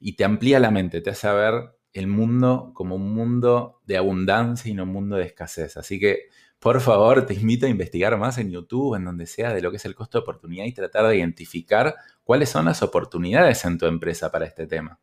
y 0.00 0.16
te 0.16 0.24
amplía 0.24 0.60
la 0.60 0.70
mente, 0.70 1.00
te 1.00 1.10
hace 1.10 1.30
ver 1.32 1.76
el 1.92 2.06
mundo 2.06 2.72
como 2.74 2.96
un 2.96 3.14
mundo 3.14 3.80
de 3.84 3.96
abundancia 3.96 4.70
y 4.70 4.74
no 4.74 4.84
un 4.84 4.92
mundo 4.92 5.16
de 5.16 5.24
escasez. 5.24 5.76
Así 5.76 6.00
que 6.00 6.28
por 6.62 6.80
favor, 6.80 7.26
te 7.26 7.34
invito 7.34 7.66
a 7.66 7.68
investigar 7.68 8.16
más 8.16 8.38
en 8.38 8.52
YouTube, 8.52 8.94
en 8.94 9.04
donde 9.04 9.26
sea, 9.26 9.52
de 9.52 9.60
lo 9.60 9.72
que 9.72 9.78
es 9.78 9.84
el 9.84 9.96
costo 9.96 10.18
de 10.18 10.22
oportunidad 10.22 10.64
y 10.64 10.72
tratar 10.72 11.08
de 11.08 11.16
identificar 11.16 11.96
cuáles 12.22 12.50
son 12.50 12.66
las 12.66 12.84
oportunidades 12.84 13.64
en 13.64 13.78
tu 13.78 13.86
empresa 13.86 14.30
para 14.30 14.46
este 14.46 14.68
tema. 14.68 15.00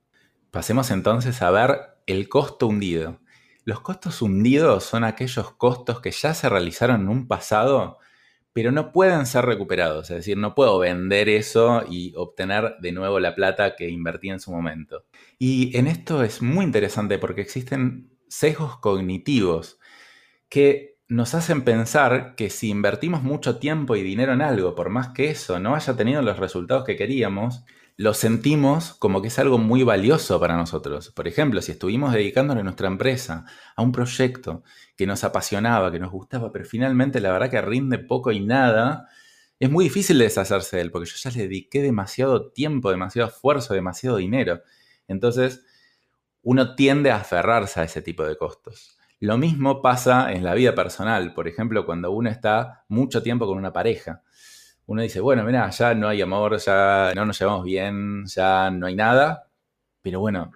Pasemos 0.52 0.90
entonces 0.90 1.42
a 1.42 1.52
ver 1.52 1.78
el 2.06 2.30
costo 2.30 2.68
hundido. 2.68 3.20
Los 3.70 3.82
costos 3.82 4.24
hundidos 4.24 4.84
son 4.84 5.04
aquellos 5.04 5.52
costos 5.52 6.02
que 6.02 6.10
ya 6.10 6.34
se 6.34 6.50
realizaron 6.50 7.02
en 7.02 7.08
un 7.08 7.28
pasado, 7.28 8.00
pero 8.52 8.72
no 8.72 8.92
pueden 8.92 9.28
ser 9.28 9.46
recuperados. 9.46 10.10
Es 10.10 10.18
decir, 10.18 10.38
no 10.38 10.56
puedo 10.56 10.80
vender 10.80 11.30
eso 11.30 11.84
y 11.88 12.12
obtener 12.16 12.78
de 12.82 12.92
nuevo 12.94 13.20
la 13.20 13.36
plata 13.36 13.76
que 13.76 13.88
invertí 13.88 14.32
en 14.32 14.40
su 14.40 14.50
momento. 14.50 15.06
Y 15.38 15.78
en 15.78 15.86
esto 15.86 16.24
es 16.24 16.42
muy 16.42 16.66
interesante 16.66 17.20
porque 17.20 17.42
existen 17.42 18.10
sesgos 18.28 18.80
cognitivos 18.80 19.80
que 20.50 20.98
nos 21.08 21.36
hacen 21.36 21.62
pensar 21.62 22.34
que 22.34 22.50
si 22.50 22.70
invertimos 22.70 23.22
mucho 23.22 23.60
tiempo 23.60 23.96
y 23.96 24.02
dinero 24.02 24.34
en 24.34 24.42
algo, 24.42 24.74
por 24.74 24.90
más 24.90 25.10
que 25.10 25.30
eso 25.30 25.60
no 25.60 25.76
haya 25.76 25.96
tenido 25.96 26.24
los 26.24 26.40
resultados 26.40 26.86
que 26.86 26.96
queríamos, 26.96 27.64
lo 28.00 28.14
sentimos 28.14 28.94
como 28.94 29.22
que 29.22 29.28
es 29.28 29.38
algo 29.40 29.58
muy 29.58 29.84
valioso 29.84 30.40
para 30.40 30.56
nosotros. 30.56 31.12
Por 31.12 31.28
ejemplo, 31.28 31.62
si 31.62 31.74
estuvimos 31.74 32.14
dedicándonos 32.14 32.62
a 32.62 32.64
nuestra 32.64 32.88
empresa 32.88 33.44
a 33.76 33.82
un 33.82 33.92
proyecto 33.92 34.64
que 34.96 35.06
nos 35.06 35.26
apasionaba, 35.26 35.92
que 35.92 36.00
nos 36.00 36.10
gustaba, 36.10 36.50
pero 36.50 36.64
finalmente 36.64 37.20
la 37.20 37.34
verdad 37.34 37.52
que 37.52 37.62
rinde 37.62 38.00
poco 38.00 38.32
y 38.32 38.40
nada, 38.40 39.10
es 39.60 39.70
muy 39.70 39.84
difícil 39.84 40.18
deshacerse 40.18 40.78
de 40.78 40.84
él, 40.84 40.92
porque 40.92 41.10
yo 41.10 41.18
ya 41.18 41.30
le 41.30 41.42
dediqué 41.50 41.82
demasiado 41.82 42.54
tiempo, 42.54 42.90
demasiado 42.90 43.28
esfuerzo, 43.28 43.74
demasiado 43.74 44.16
dinero. 44.16 44.62
Entonces, 45.10 45.66
uno 46.42 46.76
tiende 46.76 47.12
a 47.12 47.18
aferrarse 47.18 47.82
a 47.82 47.84
ese 47.84 48.02
tipo 48.02 48.24
de 48.24 48.38
costos. 48.38 48.98
Lo 49.20 49.38
mismo 49.38 49.82
pasa 49.82 50.32
en 50.32 50.46
la 50.46 50.54
vida 50.54 50.74
personal, 50.74 51.34
por 51.34 51.50
ejemplo, 51.50 51.86
cuando 51.86 52.12
uno 52.12 52.30
está 52.30 52.86
mucho 52.88 53.22
tiempo 53.22 53.46
con 53.46 53.58
una 53.58 53.74
pareja. 53.74 54.24
Uno 54.90 55.04
dice, 55.04 55.20
bueno, 55.20 55.44
mira, 55.44 55.70
ya 55.70 55.94
no 55.94 56.08
hay 56.08 56.20
amor, 56.20 56.58
ya 56.58 57.14
no 57.16 57.24
nos 57.24 57.38
llevamos 57.40 57.64
bien, 57.64 58.26
ya 58.26 58.72
no 58.72 58.88
hay 58.88 58.96
nada, 58.96 59.48
pero 60.02 60.20
bueno, 60.20 60.52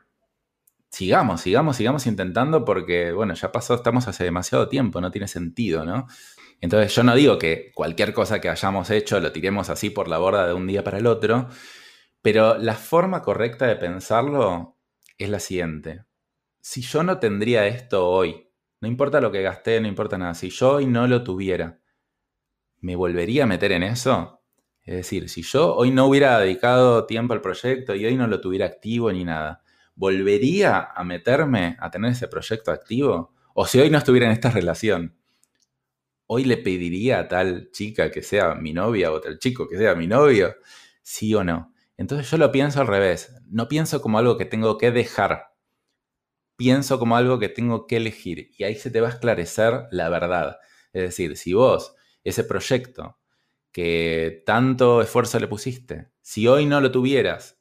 sigamos, 0.90 1.42
sigamos, 1.42 1.78
sigamos 1.78 2.08
intentando 2.08 2.66
porque, 2.66 3.12
bueno, 3.12 3.36
ya 3.36 3.52
pasó, 3.52 3.76
estamos 3.76 4.08
hace 4.08 4.24
demasiado 4.24 4.68
tiempo, 4.70 5.00
no 5.00 5.12
tiene 5.12 5.28
sentido, 5.28 5.86
¿no? 5.86 6.08
Entonces 6.62 6.96
yo 6.96 7.04
no 7.04 7.14
digo 7.14 7.38
que 7.38 7.72
cualquier 7.76 8.12
cosa 8.12 8.42
que 8.42 8.50
hayamos 8.50 8.90
hecho 8.90 9.20
lo 9.20 9.32
tiremos 9.32 9.70
así 9.70 9.92
por 9.92 10.08
la 10.08 10.18
borda 10.18 10.48
de 10.48 10.54
un 10.54 10.66
día 10.66 10.84
para 10.84 10.98
el 10.98 11.06
otro, 11.06 11.50
pero 12.24 12.58
la 12.58 12.74
forma 12.74 13.22
correcta 13.22 13.68
de 13.68 13.76
pensarlo 13.76 14.80
es 15.20 15.30
la 15.30 15.40
siguiente. 15.40 16.06
Si 16.60 16.82
yo 16.82 17.04
no 17.04 17.20
tendría 17.20 17.68
esto 17.68 18.10
hoy, 18.10 18.50
no 18.82 18.88
importa 18.88 19.22
lo 19.22 19.32
que 19.32 19.44
gasté, 19.44 19.80
no 19.80 19.88
importa 19.88 20.18
nada. 20.18 20.34
Si 20.34 20.50
yo 20.50 20.72
hoy 20.72 20.88
no 20.88 21.06
lo 21.06 21.24
tuviera, 21.24 21.83
¿me 22.84 22.96
volvería 22.98 23.46
a 23.46 23.48
meter 23.48 23.72
en 23.72 23.82
eso? 23.82 24.42
Es 24.84 24.96
decir, 24.96 25.30
si 25.30 25.42
yo 25.42 25.74
hoy 25.74 25.90
no 25.90 26.06
hubiera 26.06 26.38
dedicado 26.38 27.06
tiempo 27.06 27.34
al 27.34 27.40
proyecto 27.40 27.96
y 27.96 28.06
hoy 28.06 28.18
no 28.18 28.28
lo 28.28 28.42
tuviera 28.42 28.66
activo 28.66 29.10
ni 29.12 29.24
nada, 29.24 29.64
¿volvería 29.96 30.92
a 30.94 31.04
meterme 31.06 31.78
a 31.80 31.90
tener 31.90 32.12
ese 32.12 32.28
proyecto 32.28 32.72
activo? 32.72 33.34
O 33.54 33.66
si 33.66 33.80
hoy 33.80 33.90
no 33.90 33.98
estuviera 33.98 34.26
en 34.26 34.34
esta 34.34 34.50
relación, 34.50 35.16
¿hoy 36.28 36.44
le 36.44 36.58
pediría 36.58 37.20
a 37.20 37.28
tal 37.30 37.70
chica 37.72 38.12
que 38.12 38.22
sea 38.22 38.54
mi 38.56 38.74
novia 38.74 39.14
o 39.14 39.22
tal 39.22 39.40
chico 39.40 39.70
que 39.70 39.78
sea 39.78 39.96
mi 39.96 40.08
novio? 40.08 40.56
¿Sí 41.02 41.34
o 41.34 41.44
no? 41.46 41.74
Entonces 41.96 42.30
yo 42.30 42.38
lo 42.38 42.52
pienso 42.52 42.82
al 42.82 42.88
revés. 42.88 43.34
No 43.48 43.70
pienso 43.70 44.02
como 44.02 44.18
algo 44.18 44.38
que 44.38 44.46
tengo 44.46 44.78
que 44.78 44.92
dejar 44.92 45.54
pienso 46.56 47.00
como 47.00 47.16
algo 47.18 47.40
que 47.40 47.50
tengo 47.50 47.88
que 47.88 47.98
elegir 47.98 48.52
y 48.58 48.64
ahí 48.64 48.76
se 48.76 48.92
te 48.92 49.02
va 49.02 49.08
a 49.08 49.12
esclarecer 49.12 49.88
la 49.92 50.10
verdad. 50.10 50.58
Es 50.94 51.02
decir, 51.04 51.36
si 51.38 51.54
vos, 51.54 51.96
ese 52.24 52.44
proyecto 52.44 53.18
que 53.72 54.44
tanto 54.46 55.02
esfuerzo 55.02 55.40
le 55.40 55.48
pusiste, 55.48 56.10
si 56.22 56.48
hoy 56.48 56.66
no 56.66 56.80
lo 56.80 56.92
tuvieras, 56.92 57.60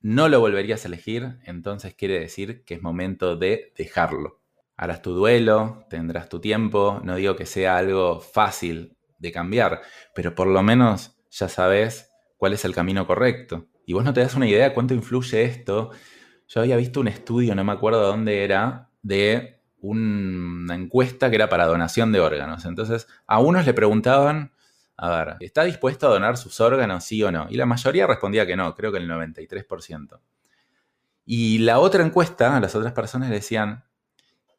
no 0.00 0.28
lo 0.28 0.40
volverías 0.40 0.84
a 0.84 0.88
elegir, 0.88 1.38
entonces 1.44 1.94
quiere 1.94 2.20
decir 2.20 2.64
que 2.64 2.74
es 2.74 2.82
momento 2.82 3.36
de 3.36 3.72
dejarlo. 3.76 4.40
Harás 4.76 5.02
tu 5.02 5.12
duelo, 5.12 5.86
tendrás 5.88 6.28
tu 6.28 6.40
tiempo, 6.40 7.00
no 7.02 7.16
digo 7.16 7.34
que 7.36 7.46
sea 7.46 7.78
algo 7.78 8.20
fácil 8.20 8.96
de 9.18 9.32
cambiar, 9.32 9.82
pero 10.14 10.34
por 10.34 10.48
lo 10.48 10.62
menos 10.62 11.16
ya 11.30 11.48
sabes 11.48 12.12
cuál 12.36 12.52
es 12.52 12.64
el 12.64 12.74
camino 12.74 13.06
correcto. 13.06 13.68
Y 13.86 13.94
vos 13.94 14.04
no 14.04 14.12
te 14.12 14.20
das 14.20 14.34
una 14.34 14.48
idea 14.48 14.74
cuánto 14.74 14.94
influye 14.94 15.44
esto 15.44 15.92
yo 16.48 16.60
había 16.60 16.76
visto 16.76 17.00
un 17.00 17.08
estudio, 17.08 17.54
no 17.54 17.64
me 17.64 17.72
acuerdo 17.72 18.06
dónde 18.06 18.44
era, 18.44 18.90
de 19.02 19.55
una 19.88 20.74
encuesta 20.74 21.30
que 21.30 21.36
era 21.36 21.48
para 21.48 21.66
donación 21.66 22.12
de 22.12 22.20
órganos. 22.20 22.64
Entonces, 22.64 23.06
a 23.26 23.38
unos 23.38 23.66
le 23.66 23.74
preguntaban, 23.74 24.52
a 24.96 25.10
ver, 25.10 25.36
¿está 25.40 25.64
dispuesto 25.64 26.06
a 26.06 26.10
donar 26.10 26.36
sus 26.36 26.60
órganos, 26.60 27.04
sí 27.04 27.22
o 27.22 27.30
no? 27.30 27.46
Y 27.50 27.56
la 27.56 27.66
mayoría 27.66 28.06
respondía 28.06 28.46
que 28.46 28.56
no, 28.56 28.74
creo 28.74 28.92
que 28.92 28.98
el 28.98 29.08
93%. 29.08 30.20
Y 31.24 31.58
la 31.58 31.78
otra 31.80 32.04
encuesta, 32.04 32.56
a 32.56 32.60
las 32.60 32.74
otras 32.74 32.92
personas 32.92 33.28
le 33.28 33.36
decían, 33.36 33.84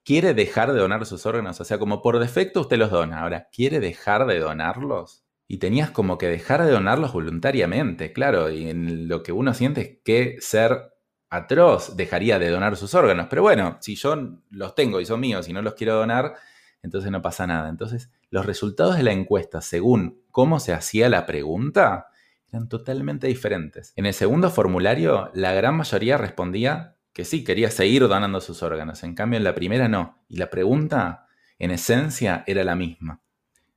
¿quiere 0.04 0.34
dejar 0.34 0.74
de 0.74 0.80
donar 0.80 1.06
sus 1.06 1.26
órganos? 1.26 1.60
O 1.60 1.66
sea, 1.66 1.80
como 1.80 2.02
por 2.02 2.20
defecto 2.20 2.62
usted 2.62 2.78
los 2.78 2.92
dona. 2.92 3.22
Ahora, 3.22 3.50
¿quiere 3.52 3.80
dejar 3.80 4.26
de 4.28 4.40
donarlos? 4.40 5.24
Y 5.48 5.58
tenías 5.58 5.92
como 5.92 6.18
que 6.18 6.28
dejar 6.28 6.64
de 6.64 6.72
donarlos 6.72 7.14
voluntariamente, 7.14 8.14
claro. 8.14 8.50
Y 8.52 8.70
en 8.70 9.08
lo 9.08 9.24
que 9.24 9.32
uno 9.32 9.54
siente 9.54 9.82
es 9.82 9.98
que 10.04 10.38
ser 10.42 10.97
atroz 11.30 11.96
dejaría 11.96 12.40
de 12.40 12.50
donar 12.50 12.78
sus 12.78 12.94
órganos. 12.94 13.28
Pero 13.30 13.42
bueno, 13.42 13.78
si 13.82 13.96
yo 13.96 14.16
los 14.50 14.76
tengo 14.76 15.00
y 15.00 15.06
son 15.06 15.20
míos 15.20 15.48
y 15.48 15.54
no 15.54 15.62
los 15.62 15.74
quiero 15.74 15.96
donar, 15.96 16.36
entonces 16.82 17.12
no 17.12 17.22
pasa 17.22 17.48
nada. 17.48 17.70
Entonces, 17.70 18.12
los 18.30 18.46
resultados 18.46 18.98
de 18.98 19.04
la 19.04 19.12
encuesta, 19.12 19.62
según 19.62 20.22
cómo 20.32 20.60
se 20.60 20.74
hacía 20.74 21.10
la 21.10 21.26
pregunta, 21.26 22.08
eran 22.50 22.70
totalmente 22.70 23.28
diferentes. 23.28 23.94
En 23.96 24.06
el 24.06 24.14
segundo 24.14 24.50
formulario, 24.50 25.32
la 25.34 25.54
gran 25.54 25.76
mayoría 25.76 26.18
respondía 26.18 26.96
que 27.14 27.26
sí, 27.26 27.44
quería 27.44 27.72
seguir 27.72 28.08
donando 28.08 28.40
sus 28.42 28.62
órganos. 28.64 29.04
En 29.04 29.16
cambio, 29.16 29.38
en 29.38 29.44
la 29.44 29.56
primera 29.56 29.88
no. 29.88 30.24
Y 30.30 30.38
la 30.38 30.50
pregunta, 30.50 31.28
en 31.58 31.72
esencia, 31.72 32.44
era 32.48 32.64
la 32.64 32.76
misma. 32.76 33.22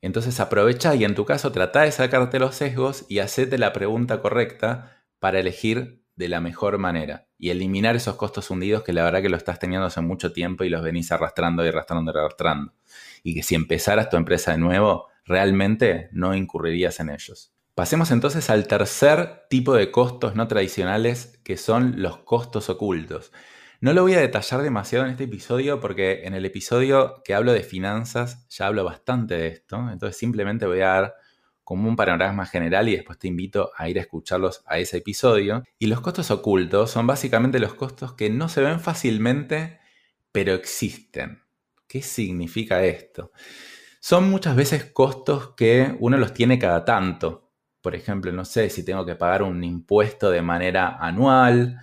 Entonces 0.03 0.41
aprovecha 0.41 0.95
y 0.95 1.05
en 1.05 1.15
tu 1.15 1.27
caso 1.27 1.53
trata 1.53 1.83
de 1.83 1.93
sacarte 1.93 2.39
los 2.39 2.55
sesgos 2.55 3.05
y 3.09 3.19
hacete 3.19 3.59
la 3.59 3.73
pregunta 3.73 4.23
correcta 4.23 5.05
para 5.19 5.41
elegir 5.41 6.03
de 6.17 6.29
la 6.29 6.41
mejor 6.41 6.79
manera 6.79 7.30
y 7.41 7.49
eliminar 7.49 7.97
esos 7.97 8.17
costos 8.17 8.51
hundidos 8.51 8.83
que 8.83 8.93
la 8.93 9.03
verdad 9.03 9.23
que 9.23 9.31
lo 9.31 9.39
estás 9.39 9.59
teniendo 9.59 9.87
hace 9.87 10.03
mucho 10.03 10.33
tiempo 10.33 10.63
y 10.63 10.69
los 10.69 10.83
venís 10.83 11.11
arrastrando 11.11 11.65
y 11.65 11.69
arrastrando 11.69 12.13
y 12.13 12.19
arrastrando. 12.19 12.75
Y 13.23 13.35
que 13.35 13.43
si 13.43 13.55
empezaras 13.55 14.11
tu 14.11 14.19
empresa 14.19 14.53
de 14.53 14.59
nuevo, 14.59 15.09
realmente 15.25 16.11
no 16.13 16.35
incurrirías 16.35 17.01
en 17.01 17.09
ellos. 17.09 17.55
Pasemos 17.75 18.11
entonces 18.11 18.51
al 18.51 18.67
tercer 18.67 19.47
tipo 19.49 19.75
de 19.75 19.91
costos 19.91 20.35
no 20.35 20.49
tradicionales, 20.49 21.41
que 21.43 21.57
son 21.57 22.03
los 22.03 22.19
costos 22.19 22.69
ocultos. 22.69 23.33
No 23.81 23.95
lo 23.95 24.03
voy 24.03 24.13
a 24.13 24.21
detallar 24.21 24.61
demasiado 24.61 25.07
en 25.07 25.13
este 25.13 25.25
episodio 25.25 25.81
porque 25.81 26.25
en 26.25 26.35
el 26.35 26.45
episodio 26.45 27.23
que 27.25 27.33
hablo 27.33 27.55
de 27.55 27.63
finanzas 27.63 28.47
ya 28.51 28.67
hablo 28.67 28.85
bastante 28.85 29.35
de 29.39 29.47
esto, 29.49 29.79
entonces 29.91 30.19
simplemente 30.19 30.67
voy 30.67 30.83
a 30.83 30.89
dar 30.89 31.15
como 31.71 31.89
un 31.89 31.95
panorama 31.95 32.47
general 32.47 32.89
y 32.89 32.97
después 32.97 33.17
te 33.17 33.29
invito 33.29 33.71
a 33.77 33.89
ir 33.89 33.97
a 33.97 34.01
escucharlos 34.01 34.65
a 34.67 34.81
ese 34.81 34.97
episodio. 34.97 35.63
Y 35.79 35.87
los 35.87 36.01
costos 36.01 36.33
ocultos 36.33 36.91
son 36.91 37.07
básicamente 37.07 37.61
los 37.61 37.75
costos 37.75 38.15
que 38.15 38.29
no 38.29 38.49
se 38.49 38.61
ven 38.61 38.81
fácilmente, 38.81 39.79
pero 40.33 40.53
existen. 40.53 41.45
¿Qué 41.87 42.03
significa 42.03 42.83
esto? 42.83 43.31
Son 44.01 44.29
muchas 44.29 44.57
veces 44.57 44.87
costos 44.87 45.55
que 45.55 45.97
uno 46.01 46.17
los 46.17 46.35
tiene 46.35 46.59
cada 46.59 46.85
tanto. 46.85 47.53
Por 47.81 47.95
ejemplo, 47.95 48.33
no 48.33 48.45
sé 48.45 48.69
si 48.69 48.85
tengo 48.85 49.07
que 49.07 49.15
pagar 49.15 49.45
un 49.45 49.63
impuesto 49.63 50.29
de 50.29 50.43
manera 50.43 50.97
anual 50.99 51.79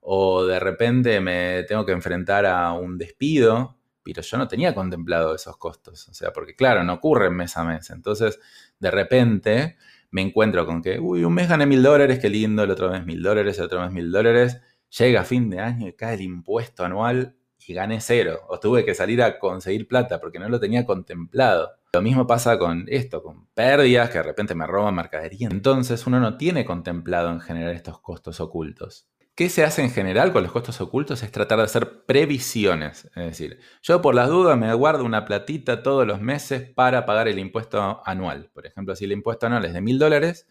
o 0.00 0.46
de 0.46 0.58
repente 0.58 1.20
me 1.20 1.64
tengo 1.64 1.84
que 1.84 1.92
enfrentar 1.92 2.46
a 2.46 2.72
un 2.72 2.96
despido, 2.96 3.76
pero 4.02 4.22
yo 4.22 4.38
no 4.38 4.48
tenía 4.48 4.74
contemplado 4.74 5.34
esos 5.34 5.58
costos. 5.58 6.08
O 6.08 6.14
sea, 6.14 6.32
porque 6.32 6.56
claro, 6.56 6.84
no 6.84 6.94
ocurren 6.94 7.34
mes 7.34 7.54
a 7.58 7.64
mes. 7.64 7.90
Entonces, 7.90 8.38
de 8.78 8.90
repente 8.90 9.76
me 10.10 10.22
encuentro 10.22 10.66
con 10.66 10.82
que, 10.82 10.98
uy, 10.98 11.24
un 11.24 11.34
mes 11.34 11.48
gané 11.48 11.66
mil 11.66 11.82
dólares, 11.82 12.18
qué 12.18 12.30
lindo, 12.30 12.62
el 12.62 12.70
otro 12.70 12.90
mes 12.90 13.04
mil 13.04 13.22
dólares, 13.22 13.58
el 13.58 13.64
otro 13.64 13.80
mes 13.80 13.92
mil 13.92 14.10
dólares. 14.10 14.60
Llega 14.98 15.24
fin 15.24 15.50
de 15.50 15.60
año 15.60 15.88
y 15.88 15.92
cae 15.94 16.14
el 16.14 16.22
impuesto 16.22 16.84
anual 16.84 17.36
y 17.66 17.74
gané 17.74 18.00
cero. 18.00 18.40
O 18.48 18.60
tuve 18.60 18.84
que 18.84 18.94
salir 18.94 19.22
a 19.22 19.38
conseguir 19.38 19.88
plata 19.88 20.20
porque 20.20 20.38
no 20.38 20.48
lo 20.48 20.60
tenía 20.60 20.86
contemplado. 20.86 21.72
Lo 21.92 22.02
mismo 22.02 22.26
pasa 22.26 22.58
con 22.58 22.84
esto, 22.88 23.22
con 23.22 23.46
pérdidas 23.48 24.10
que 24.10 24.18
de 24.18 24.24
repente 24.24 24.54
me 24.54 24.66
roban 24.66 24.94
mercadería. 24.94 25.48
Entonces 25.50 26.06
uno 26.06 26.20
no 26.20 26.36
tiene 26.36 26.64
contemplado 26.64 27.30
en 27.30 27.40
general 27.40 27.74
estos 27.74 28.00
costos 28.00 28.40
ocultos. 28.40 29.08
¿Qué 29.36 29.50
se 29.50 29.64
hace 29.64 29.82
en 29.82 29.90
general 29.90 30.32
con 30.32 30.42
los 30.42 30.50
costos 30.50 30.80
ocultos? 30.80 31.22
Es 31.22 31.30
tratar 31.30 31.58
de 31.58 31.64
hacer 31.64 32.06
previsiones. 32.06 33.04
Es 33.14 33.24
decir, 33.26 33.60
yo 33.82 34.00
por 34.00 34.14
las 34.14 34.30
dudas 34.30 34.56
me 34.56 34.72
guardo 34.72 35.04
una 35.04 35.26
platita 35.26 35.82
todos 35.82 36.06
los 36.06 36.22
meses 36.22 36.70
para 36.70 37.04
pagar 37.04 37.28
el 37.28 37.38
impuesto 37.38 38.00
anual. 38.06 38.50
Por 38.54 38.66
ejemplo, 38.66 38.96
si 38.96 39.04
el 39.04 39.12
impuesto 39.12 39.46
anual 39.46 39.66
es 39.66 39.74
de 39.74 39.82
mil 39.82 39.98
dólares, 39.98 40.48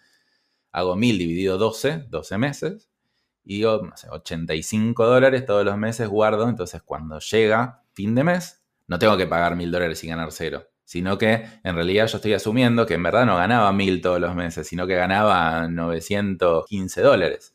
hago 0.71 0.95
mil 0.95 1.17
dividido 1.17 1.57
12, 1.57 2.05
12 2.09 2.37
meses, 2.37 2.91
y 3.43 3.59
yo, 3.59 3.81
no 3.81 3.97
sé, 3.97 4.07
85 4.09 5.07
dólares 5.07 5.45
todos 5.47 5.65
los 5.65 5.77
meses 5.77 6.07
guardo. 6.07 6.47
Entonces, 6.47 6.83
cuando 6.83 7.19
llega 7.19 7.83
fin 7.93 8.13
de 8.13 8.23
mes, 8.23 8.63
no 8.85 8.99
tengo 8.99 9.17
que 9.17 9.25
pagar 9.25 9.55
mil 9.55 9.71
dólares 9.71 10.03
y 10.03 10.07
ganar 10.07 10.31
cero 10.31 10.67
sino 10.87 11.17
que 11.17 11.43
en 11.63 11.73
realidad 11.73 12.05
yo 12.05 12.17
estoy 12.17 12.33
asumiendo 12.33 12.85
que 12.85 12.93
en 12.93 13.01
verdad 13.01 13.25
no 13.25 13.37
ganaba 13.37 13.73
mil 13.73 14.01
todos 14.01 14.21
los 14.21 14.35
meses, 14.35 14.67
sino 14.67 14.85
que 14.85 14.93
ganaba 14.95 15.67
915 15.67 17.01
dólares. 17.01 17.54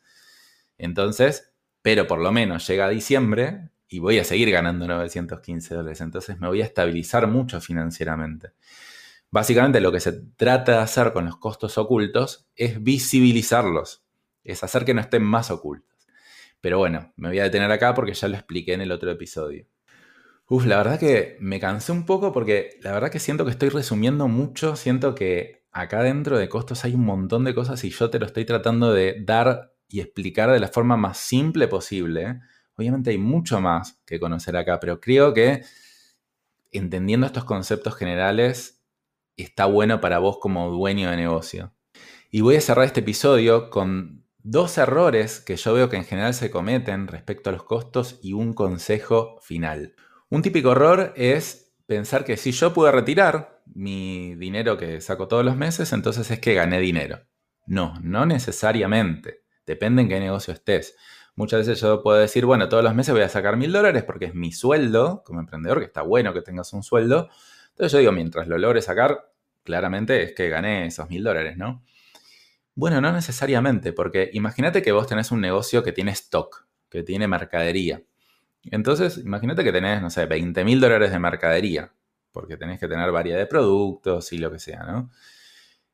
Entonces, 0.81 1.53
pero 1.83 2.07
por 2.07 2.21
lo 2.21 2.33
menos 2.33 2.67
llega 2.67 2.89
diciembre 2.89 3.71
y 3.89 3.99
voy 3.99 4.19
a 4.19 4.25
seguir 4.25 4.51
ganando 4.51 4.87
915 4.87 5.75
dólares. 5.75 6.01
Entonces 6.01 6.39
me 6.39 6.49
voy 6.49 6.63
a 6.63 6.65
estabilizar 6.65 7.27
mucho 7.27 7.61
financieramente. 7.61 8.53
Básicamente 9.31 9.81
lo 9.81 9.93
que 9.93 10.01
se 10.01 10.13
trata 10.37 10.73
de 10.73 10.79
hacer 10.79 11.13
con 11.13 11.27
los 11.27 11.37
costos 11.37 11.79
ocultos 11.79 12.49
es 12.57 12.83
visibilizarlos, 12.83 14.05
es 14.43 14.65
hacer 14.65 14.85
que 14.85 14.95
no 14.95 15.01
estén 15.01 15.23
más 15.23 15.51
ocultos. 15.51 15.89
Pero 16.61 16.79
bueno, 16.79 17.13
me 17.17 17.29
voy 17.29 17.39
a 17.39 17.45
detener 17.45 17.71
acá 17.71 17.95
porque 17.95 18.15
ya 18.15 18.29
lo 18.29 18.37
expliqué 18.37 18.75
en 18.75 18.81
el 18.81 18.93
otro 18.93 19.11
episodio. 19.11 19.67
Uf, 20.49 20.67
la 20.67 20.79
verdad 20.79 20.99
que 20.99 21.37
me 21.41 21.61
cansé 21.61 21.93
un 21.93 22.07
poco 22.07 22.33
porque 22.33 22.79
la 22.83 22.93
verdad 22.93 23.11
que 23.11 23.21
siento 23.21 23.45
que 23.45 23.53
estoy 23.53 23.69
resumiendo 23.69 24.27
mucho, 24.27 24.75
siento 24.75 25.15
que 25.15 25.65
acá 25.71 26.03
dentro 26.03 26.39
de 26.39 26.49
costos 26.49 26.85
hay 26.85 26.95
un 26.95 27.05
montón 27.05 27.45
de 27.45 27.55
cosas 27.55 27.85
y 27.85 27.91
yo 27.91 28.11
te 28.11 28.19
lo 28.19 28.27
estoy 28.27 28.45
tratando 28.45 28.93
de 28.93 29.23
dar 29.25 29.73
y 29.91 30.01
explicar 30.01 30.51
de 30.51 30.61
la 30.61 30.69
forma 30.69 30.97
más 30.97 31.19
simple 31.19 31.69
posible. 31.69 32.41
Obviamente 32.77 33.11
hay 33.11 33.19
mucho 33.19 33.61
más 33.61 34.01
que 34.07 34.21
conocer 34.21 34.57
acá, 34.57 34.81
pero 34.81 35.01
creo 35.01 35.35
que 35.35 35.63
entendiendo 36.71 37.27
estos 37.27 37.45
conceptos 37.45 37.97
generales 37.97 38.83
está 39.37 39.67
bueno 39.67 40.01
para 40.01 40.19
vos 40.19 40.39
como 40.39 40.71
dueño 40.71 41.11
de 41.11 41.17
negocio. 41.17 41.75
Y 42.31 42.43
voy 42.43 42.57
a 42.57 42.61
cerrar 42.61 42.87
este 42.87 43.01
episodio 43.01 43.71
con 43.71 44.25
dos 44.39 44.79
errores 44.79 45.41
que 45.41 45.57
yo 45.57 45.75
veo 45.75 45.89
que 45.89 45.97
en 45.97 46.05
general 46.05 46.35
se 46.35 46.51
cometen 46.51 47.09
respecto 47.09 47.51
a 47.51 47.53
los 47.53 47.65
costos 47.65 48.19
y 48.23 48.33
un 48.33 48.53
consejo 48.55 49.39
final. 49.43 49.95
Un 50.29 50.43
típico 50.43 50.73
error 50.73 51.13
es 51.17 51.75
pensar 51.87 52.25
que 52.25 52.37
si 52.37 52.53
yo 52.53 52.73
pude 52.73 52.93
retirar 52.93 53.63
mi 53.75 54.37
dinero 54.37 54.77
que 54.77 55.01
saco 55.01 55.29
todos 55.29 55.45
los 55.45 55.57
meses, 55.57 55.93
entonces 55.93 56.31
es 56.31 56.39
que 56.39 56.55
gané 56.55 56.79
dinero. 56.79 57.21
No, 57.67 57.95
no 58.01 58.27
necesariamente. 58.27 59.43
Depende 59.67 60.03
en 60.03 60.09
qué 60.09 60.21
negocio 60.21 60.53
estés. 60.53 60.97
Muchas 61.37 61.67
veces 61.67 61.81
yo 61.81 62.03
puedo 62.03 62.19
decir, 62.19 62.45
bueno, 62.45 62.69
todos 62.69 62.85
los 62.85 62.95
meses 62.95 63.15
voy 63.15 63.23
a 63.23 63.29
sacar 63.29 63.57
mil 63.57 63.73
dólares 63.73 64.05
porque 64.05 64.27
es 64.27 64.35
mi 64.35 64.53
sueldo 64.53 65.23
como 65.25 65.41
emprendedor, 65.41 65.79
que 65.79 65.87
está 65.87 66.03
bueno 66.03 66.35
que 66.35 66.43
tengas 66.43 66.73
un 66.73 66.83
sueldo. 66.83 67.29
Entonces 67.71 67.93
yo 67.93 67.99
digo, 67.99 68.13
mientras 68.13 68.49
lo 68.49 68.59
logre 68.59 68.83
sacar, 68.83 69.33
claramente 69.63 70.23
es 70.23 70.33
que 70.33 70.49
gané 70.49 70.87
esos 70.87 71.09
mil 71.09 71.23
dólares, 71.23 71.57
¿no? 71.57 71.83
Bueno, 72.75 73.01
no 73.01 73.13
necesariamente, 73.13 73.93
porque 73.93 74.31
imagínate 74.33 74.83
que 74.83 74.93
vos 74.93 75.07
tenés 75.07 75.31
un 75.31 75.41
negocio 75.41 75.83
que 75.83 75.93
tiene 75.93 76.13
stock, 76.13 76.67
que 76.89 77.03
tiene 77.03 77.29
mercadería. 77.29 78.03
Entonces, 78.65 79.19
imagínate 79.19 79.65
que 79.65 79.73
tenés, 79.73 80.03
no 80.03 80.11
sé, 80.11 80.27
20 80.27 80.65
mil 80.65 80.81
dólares 80.81 81.11
de 81.11 81.19
mercadería, 81.19 81.93
porque 82.33 82.57
tenés 82.57 82.79
que 82.79 82.89
tener 82.89 83.11
variedad 83.13 83.39
de 83.39 83.47
productos 83.47 84.33
y 84.33 84.39
lo 84.39 84.51
que 84.51 84.59
sea, 84.59 84.85
¿no? 84.85 85.11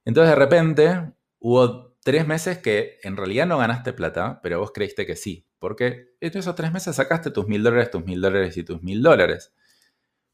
Entonces, 0.04 0.30
de 0.30 0.36
repente, 0.36 1.12
hubo 1.40 1.95
tres 2.06 2.24
meses 2.24 2.58
que 2.58 3.00
en 3.02 3.16
realidad 3.16 3.48
no 3.48 3.58
ganaste 3.58 3.92
plata, 3.92 4.38
pero 4.40 4.60
vos 4.60 4.70
creíste 4.70 5.04
que 5.06 5.16
sí. 5.16 5.44
Porque 5.58 6.14
en 6.20 6.38
esos 6.38 6.54
tres 6.54 6.72
meses 6.72 6.94
sacaste 6.94 7.32
tus 7.32 7.48
mil 7.48 7.64
dólares, 7.64 7.90
tus 7.90 8.04
mil 8.04 8.20
dólares 8.20 8.56
y 8.56 8.62
tus 8.62 8.80
mil 8.80 9.02
dólares. 9.02 9.52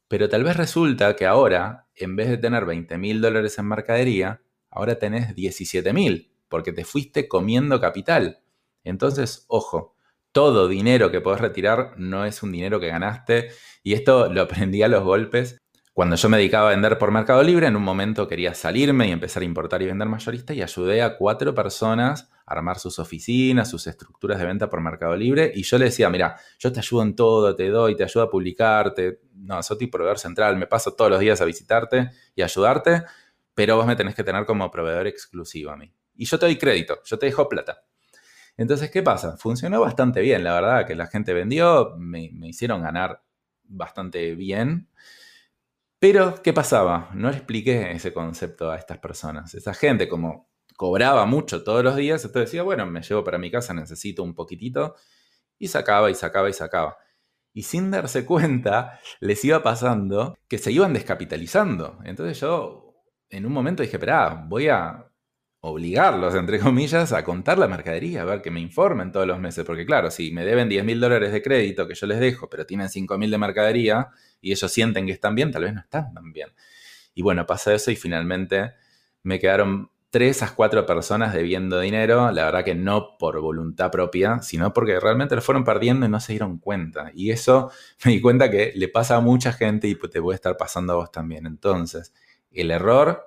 Pero 0.07 0.29
tal 0.29 0.43
vez 0.43 0.55
resulta 0.55 1.15
que 1.15 1.25
ahora, 1.25 1.87
en 1.95 2.15
vez 2.15 2.29
de 2.29 2.37
tener 2.37 2.65
20 2.65 2.95
mil 2.99 3.21
dólares 3.21 3.57
en 3.57 3.65
mercadería, 3.65 4.43
ahora 4.69 4.99
tenés 4.99 5.33
17 5.33 5.93
mil, 5.93 6.31
porque 6.47 6.73
te 6.73 6.85
fuiste 6.85 7.27
comiendo 7.27 7.81
capital. 7.81 8.43
Entonces, 8.83 9.45
ojo, 9.47 9.95
todo 10.31 10.67
dinero 10.67 11.09
que 11.09 11.21
podés 11.21 11.41
retirar 11.41 11.95
no 11.97 12.23
es 12.23 12.43
un 12.43 12.51
dinero 12.51 12.79
que 12.79 12.89
ganaste. 12.89 13.49
Y 13.81 13.93
esto 13.93 14.31
lo 14.31 14.43
aprendí 14.43 14.83
a 14.83 14.87
los 14.89 15.03
golpes 15.03 15.57
cuando 15.93 16.15
yo 16.15 16.27
me 16.27 16.37
dedicaba 16.37 16.69
a 16.69 16.71
vender 16.71 16.97
por 16.97 17.11
Mercado 17.11 17.43
Libre, 17.43 17.67
en 17.67 17.75
un 17.75 17.83
momento 17.83 18.27
quería 18.27 18.55
salirme 18.55 19.07
y 19.07 19.11
empezar 19.11 19.43
a 19.43 19.45
importar 19.45 19.79
y 19.83 19.85
vender 19.85 20.07
mayorista 20.09 20.51
y 20.51 20.63
ayudé 20.63 21.03
a 21.03 21.15
cuatro 21.17 21.53
personas 21.53 22.31
a 22.47 22.53
armar 22.53 22.79
sus 22.79 22.97
oficinas, 22.97 23.69
sus 23.69 23.85
estructuras 23.85 24.39
de 24.39 24.45
venta 24.47 24.71
por 24.71 24.81
Mercado 24.81 25.15
Libre 25.15 25.51
y 25.53 25.61
yo 25.61 25.77
le 25.77 25.85
decía, 25.85 26.09
mira, 26.09 26.35
yo 26.57 26.73
te 26.73 26.79
ayudo 26.79 27.03
en 27.03 27.15
todo, 27.15 27.55
te 27.55 27.69
doy, 27.69 27.95
te 27.95 28.03
ayudo 28.03 28.23
a 28.23 28.29
publicarte, 28.31 29.19
no, 29.35 29.61
soy 29.61 29.77
tu 29.77 29.89
proveedor 29.91 30.17
central, 30.17 30.57
me 30.57 30.65
paso 30.65 30.95
todos 30.95 31.11
los 31.11 31.19
días 31.19 31.39
a 31.41 31.45
visitarte 31.45 32.09
y 32.35 32.41
ayudarte, 32.41 33.03
pero 33.53 33.75
vos 33.75 33.85
me 33.85 33.95
tenés 33.95 34.15
que 34.15 34.23
tener 34.23 34.45
como 34.45 34.71
proveedor 34.71 35.05
exclusivo 35.05 35.69
a 35.69 35.77
mí. 35.77 35.93
Y 36.15 36.25
yo 36.25 36.39
te 36.39 36.47
doy 36.47 36.57
crédito, 36.57 37.01
yo 37.05 37.19
te 37.19 37.27
dejo 37.27 37.47
plata. 37.47 37.83
Entonces, 38.57 38.89
¿qué 38.89 39.03
pasa? 39.03 39.37
Funcionó 39.37 39.81
bastante 39.81 40.21
bien, 40.21 40.43
la 40.43 40.55
verdad, 40.55 40.87
que 40.87 40.95
la 40.95 41.05
gente 41.05 41.33
vendió, 41.33 41.95
me, 41.99 42.31
me 42.33 42.47
hicieron 42.47 42.81
ganar 42.81 43.21
bastante 43.63 44.33
bien. 44.33 44.89
Pero, 46.03 46.43
¿qué 46.43 46.51
pasaba? 46.51 47.11
No 47.13 47.29
le 47.29 47.37
expliqué 47.37 47.93
ese 47.93 48.11
concepto 48.11 48.69
a 48.69 48.75
estas 48.75 48.97
personas. 48.97 49.55
Esa 49.55 49.73
gente, 49.73 50.09
como 50.09 50.49
cobraba 50.75 51.25
mucho 51.25 51.63
todos 51.63 51.81
los 51.81 51.95
días, 51.95 52.25
entonces 52.25 52.51
decía, 52.51 52.61
bueno, 52.61 52.85
me 52.85 53.01
llevo 53.01 53.23
para 53.23 53.37
mi 53.37 53.49
casa, 53.49 53.73
necesito 53.73 54.21
un 54.21 54.35
poquitito. 54.35 54.95
Y 55.57 55.69
sacaba 55.69 56.11
y 56.11 56.15
sacaba 56.15 56.49
y 56.49 56.53
sacaba. 56.53 56.97
Y 57.53 57.63
sin 57.63 57.89
darse 57.89 58.25
cuenta, 58.25 58.99
les 59.21 59.45
iba 59.45 59.63
pasando 59.63 60.37
que 60.49 60.57
se 60.57 60.73
iban 60.73 60.91
descapitalizando. 60.91 61.99
Entonces 62.03 62.37
yo, 62.37 62.95
en 63.29 63.45
un 63.45 63.53
momento 63.53 63.81
dije, 63.81 63.95
espera, 63.95 64.43
voy 64.45 64.67
a 64.67 65.09
obligarlos, 65.65 66.35
entre 66.35 66.59
comillas, 66.59 67.13
a 67.13 67.23
contar 67.23 67.57
la 67.57 67.69
mercadería, 67.69 68.23
a 68.23 68.25
ver 68.25 68.41
que 68.41 68.51
me 68.51 68.59
informen 68.59 69.13
todos 69.13 69.25
los 69.25 69.39
meses. 69.39 69.63
Porque 69.63 69.85
claro, 69.85 70.11
si 70.11 70.29
me 70.31 70.43
deben 70.43 70.67
10 70.67 70.83
mil 70.83 70.99
dólares 70.99 71.31
de 71.31 71.41
crédito 71.41 71.87
que 71.87 71.95
yo 71.95 72.05
les 72.05 72.19
dejo, 72.19 72.49
pero 72.49 72.65
tienen 72.65 72.89
5 72.89 73.17
mil 73.17 73.31
de 73.31 73.37
mercadería 73.37 74.09
y 74.41 74.51
ellos 74.51 74.69
sienten 74.69 75.05
que 75.05 75.13
están 75.13 75.35
bien, 75.35 75.51
tal 75.51 75.63
vez 75.63 75.73
no 75.73 75.79
están 75.79 76.13
tan 76.13 76.33
bien. 76.33 76.49
Y 77.15 77.21
bueno, 77.21 77.45
pasa 77.45 77.73
eso 77.73 77.91
y 77.91 77.95
finalmente 77.95 78.73
me 79.23 79.39
quedaron 79.39 79.89
tres 80.09 80.43
a 80.43 80.53
cuatro 80.53 80.85
personas 80.85 81.33
debiendo 81.33 81.79
dinero, 81.79 82.29
la 82.31 82.43
verdad 82.43 82.65
que 82.65 82.75
no 82.75 83.17
por 83.17 83.39
voluntad 83.39 83.89
propia, 83.89 84.39
sino 84.41 84.73
porque 84.73 84.99
realmente 84.99 85.33
lo 85.33 85.41
fueron 85.41 85.63
perdiendo 85.63 86.05
y 86.05 86.09
no 86.09 86.19
se 86.19 86.33
dieron 86.33 86.57
cuenta. 86.57 87.11
Y 87.15 87.31
eso 87.31 87.71
me 88.05 88.11
di 88.11 88.19
cuenta 88.19 88.51
que 88.51 88.73
le 88.75 88.89
pasa 88.89 89.15
a 89.15 89.21
mucha 89.21 89.53
gente 89.53 89.87
y 89.87 89.95
te 89.95 90.21
puede 90.21 90.35
estar 90.35 90.57
pasando 90.57 90.91
a 90.91 90.95
vos 90.97 91.11
también. 91.11 91.45
Entonces, 91.45 92.13
el 92.51 92.69
error 92.69 93.23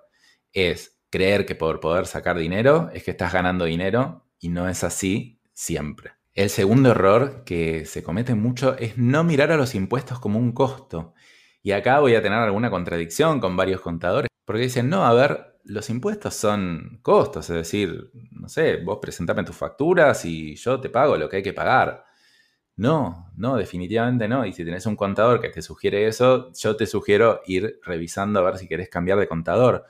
es 0.52 0.95
creer 1.16 1.46
que 1.46 1.54
por 1.54 1.80
poder 1.80 2.06
sacar 2.06 2.36
dinero 2.36 2.90
es 2.92 3.02
que 3.02 3.12
estás 3.12 3.32
ganando 3.32 3.64
dinero 3.64 4.26
y 4.38 4.50
no 4.50 4.68
es 4.68 4.84
así 4.84 5.40
siempre. 5.54 6.12
El 6.34 6.50
segundo 6.50 6.90
error 6.90 7.42
que 7.44 7.86
se 7.86 8.02
comete 8.02 8.34
mucho 8.34 8.76
es 8.76 8.98
no 8.98 9.24
mirar 9.24 9.50
a 9.50 9.56
los 9.56 9.74
impuestos 9.74 10.18
como 10.20 10.38
un 10.38 10.52
costo. 10.52 11.14
Y 11.62 11.72
acá 11.72 12.00
voy 12.00 12.14
a 12.14 12.22
tener 12.22 12.38
alguna 12.38 12.68
contradicción 12.68 13.40
con 13.40 13.56
varios 13.56 13.80
contadores, 13.80 14.28
porque 14.44 14.60
dicen, 14.60 14.90
no, 14.90 15.06
a 15.06 15.14
ver, 15.14 15.56
los 15.64 15.88
impuestos 15.88 16.34
son 16.34 16.98
costos, 17.00 17.48
es 17.48 17.56
decir, 17.56 18.10
no 18.32 18.50
sé, 18.50 18.76
vos 18.76 18.98
presentame 19.00 19.42
tus 19.42 19.56
facturas 19.56 20.22
y 20.26 20.54
yo 20.56 20.78
te 20.78 20.90
pago 20.90 21.16
lo 21.16 21.30
que 21.30 21.36
hay 21.36 21.42
que 21.42 21.54
pagar. 21.54 22.04
No, 22.76 23.32
no, 23.36 23.56
definitivamente 23.56 24.28
no. 24.28 24.44
Y 24.44 24.52
si 24.52 24.66
tenés 24.66 24.84
un 24.84 24.96
contador 24.96 25.40
que 25.40 25.48
te 25.48 25.62
sugiere 25.62 26.06
eso, 26.06 26.52
yo 26.52 26.76
te 26.76 26.86
sugiero 26.86 27.40
ir 27.46 27.80
revisando 27.82 28.38
a 28.40 28.42
ver 28.42 28.58
si 28.58 28.68
querés 28.68 28.90
cambiar 28.90 29.18
de 29.18 29.26
contador. 29.26 29.86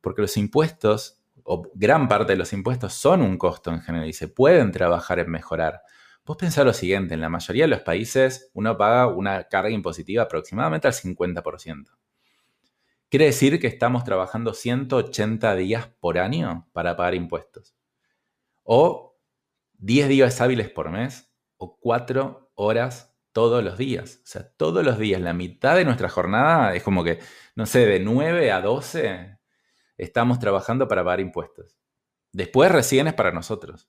Porque 0.00 0.22
los 0.22 0.36
impuestos, 0.36 1.20
o 1.44 1.70
gran 1.74 2.08
parte 2.08 2.32
de 2.32 2.38
los 2.38 2.52
impuestos, 2.52 2.94
son 2.94 3.22
un 3.22 3.38
costo 3.38 3.70
en 3.70 3.80
general 3.80 4.08
y 4.08 4.12
se 4.12 4.28
pueden 4.28 4.72
trabajar 4.72 5.18
en 5.18 5.30
mejorar. 5.30 5.82
Vos 6.24 6.36
pensá 6.36 6.64
lo 6.64 6.72
siguiente, 6.72 7.14
en 7.14 7.20
la 7.20 7.28
mayoría 7.28 7.64
de 7.64 7.68
los 7.68 7.80
países 7.80 8.50
uno 8.54 8.76
paga 8.76 9.08
una 9.08 9.44
carga 9.44 9.70
impositiva 9.70 10.24
aproximadamente 10.24 10.86
al 10.86 10.94
50%. 10.94 11.86
Quiere 13.08 13.24
decir 13.24 13.58
que 13.58 13.66
estamos 13.66 14.04
trabajando 14.04 14.54
180 14.54 15.56
días 15.56 15.88
por 15.98 16.18
año 16.18 16.68
para 16.72 16.96
pagar 16.96 17.16
impuestos. 17.16 17.74
O 18.62 19.18
10 19.78 20.08
días 20.08 20.40
hábiles 20.40 20.70
por 20.70 20.90
mes 20.90 21.32
o 21.56 21.76
4 21.80 22.52
horas 22.54 23.16
todos 23.32 23.64
los 23.64 23.76
días. 23.78 24.20
O 24.22 24.26
sea, 24.26 24.48
todos 24.56 24.84
los 24.84 24.98
días, 24.98 25.20
la 25.20 25.32
mitad 25.32 25.74
de 25.74 25.84
nuestra 25.84 26.08
jornada 26.08 26.74
es 26.74 26.84
como 26.84 27.02
que, 27.02 27.18
no 27.56 27.66
sé, 27.66 27.86
de 27.86 27.98
9 27.98 28.52
a 28.52 28.60
12 28.60 29.39
estamos 30.00 30.38
trabajando 30.38 30.88
para 30.88 31.04
pagar 31.04 31.20
impuestos. 31.20 31.78
Después 32.32 32.70
recién 32.70 33.06
es 33.06 33.14
para 33.14 33.32
nosotros. 33.32 33.88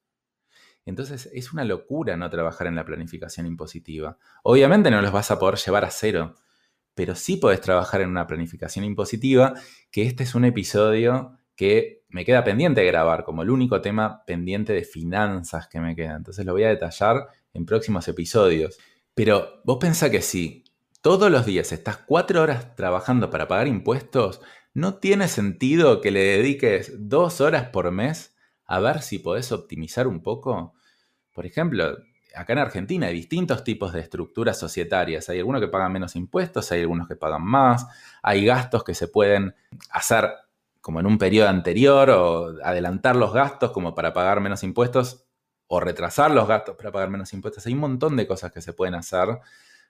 Entonces 0.86 1.30
es 1.34 1.54
una 1.54 1.64
locura 1.64 2.18
no 2.18 2.30
trabajar 2.30 2.68
en 2.68 2.76
la 2.76 2.86
planificación 2.86 3.46
impositiva. 3.46 4.18
Obviamente 4.44 4.90
no 4.92 5.02
los 5.02 5.12
vas 5.12 5.32
a 5.32 5.40
poder 5.40 5.58
llevar 5.58 5.86
a 5.86 5.92
cero, 5.92 6.36
pero 6.96 7.16
sí 7.16 7.38
podés 7.38 7.62
trabajar 7.62 8.02
en 8.02 8.10
una 8.10 8.28
planificación 8.28 8.84
impositiva, 8.84 9.54
que 9.92 10.04
este 10.04 10.24
es 10.24 10.36
un 10.36 10.46
episodio 10.46 11.38
que 11.56 12.04
me 12.10 12.26
queda 12.26 12.44
pendiente 12.44 12.82
de 12.82 12.88
grabar, 12.88 13.24
como 13.24 13.44
el 13.44 13.50
único 13.50 13.82
tema 13.82 14.26
pendiente 14.26 14.74
de 14.74 14.84
finanzas 14.84 15.68
que 15.68 15.80
me 15.80 15.96
queda. 15.96 16.16
Entonces 16.16 16.46
lo 16.46 16.54
voy 16.54 16.64
a 16.64 16.70
detallar 16.70 17.28
en 17.54 17.66
próximos 17.66 18.08
episodios. 18.08 18.78
Pero 19.14 19.62
vos 19.64 19.78
pensá 19.80 20.10
que 20.10 20.22
si 20.22 20.64
todos 21.02 21.32
los 21.32 21.46
días 21.46 21.72
estás 21.72 21.98
cuatro 21.98 22.42
horas 22.42 22.76
trabajando 22.76 23.30
para 23.30 23.48
pagar 23.48 23.68
impuestos, 23.68 24.42
¿no 24.74 24.96
tiene 24.96 25.28
sentido 25.28 26.02
que 26.02 26.12
le 26.12 26.22
dediques 26.22 26.94
dos 26.98 27.42
horas 27.42 27.70
por 27.70 27.92
mes 27.92 28.36
a 28.66 28.80
ver 28.80 29.02
si 29.02 29.20
podés 29.20 29.52
optimizar 29.52 30.08
un 30.08 30.22
poco? 30.22 30.74
Por 31.34 31.46
ejemplo, 31.46 31.98
acá 32.36 32.54
en 32.54 32.60
Argentina 32.60 33.08
hay 33.08 33.14
distintos 33.14 33.64
tipos 33.64 33.94
de 33.94 34.02
estructuras 34.02 34.58
societarias. 34.60 35.30
Hay 35.30 35.40
algunos 35.40 35.62
que 35.62 35.68
pagan 35.68 35.92
menos 35.92 36.16
impuestos, 36.16 36.72
hay 36.72 36.82
algunos 36.82 37.08
que 37.08 37.16
pagan 37.16 37.44
más, 37.44 37.86
hay 38.22 38.46
gastos 38.46 38.84
que 38.84 38.94
se 38.94 39.08
pueden 39.08 39.56
hacer 39.92 40.30
como 40.80 41.00
en 41.00 41.06
un 41.06 41.18
periodo 41.18 41.50
anterior 41.50 42.10
o 42.10 42.56
adelantar 42.64 43.16
los 43.16 43.34
gastos 43.34 43.72
como 43.72 43.94
para 43.94 44.14
pagar 44.14 44.42
menos 44.42 44.64
impuestos 44.64 45.26
o 45.68 45.80
retrasar 45.80 46.32
los 46.32 46.48
gastos 46.48 46.76
para 46.76 46.92
pagar 46.92 47.10
menos 47.10 47.32
impuestos. 47.34 47.66
Hay 47.66 47.74
un 47.74 47.80
montón 47.80 48.18
de 48.18 48.28
cosas 48.28 48.52
que 48.52 48.62
se 48.62 48.74
pueden 48.74 48.96
hacer 48.96 49.40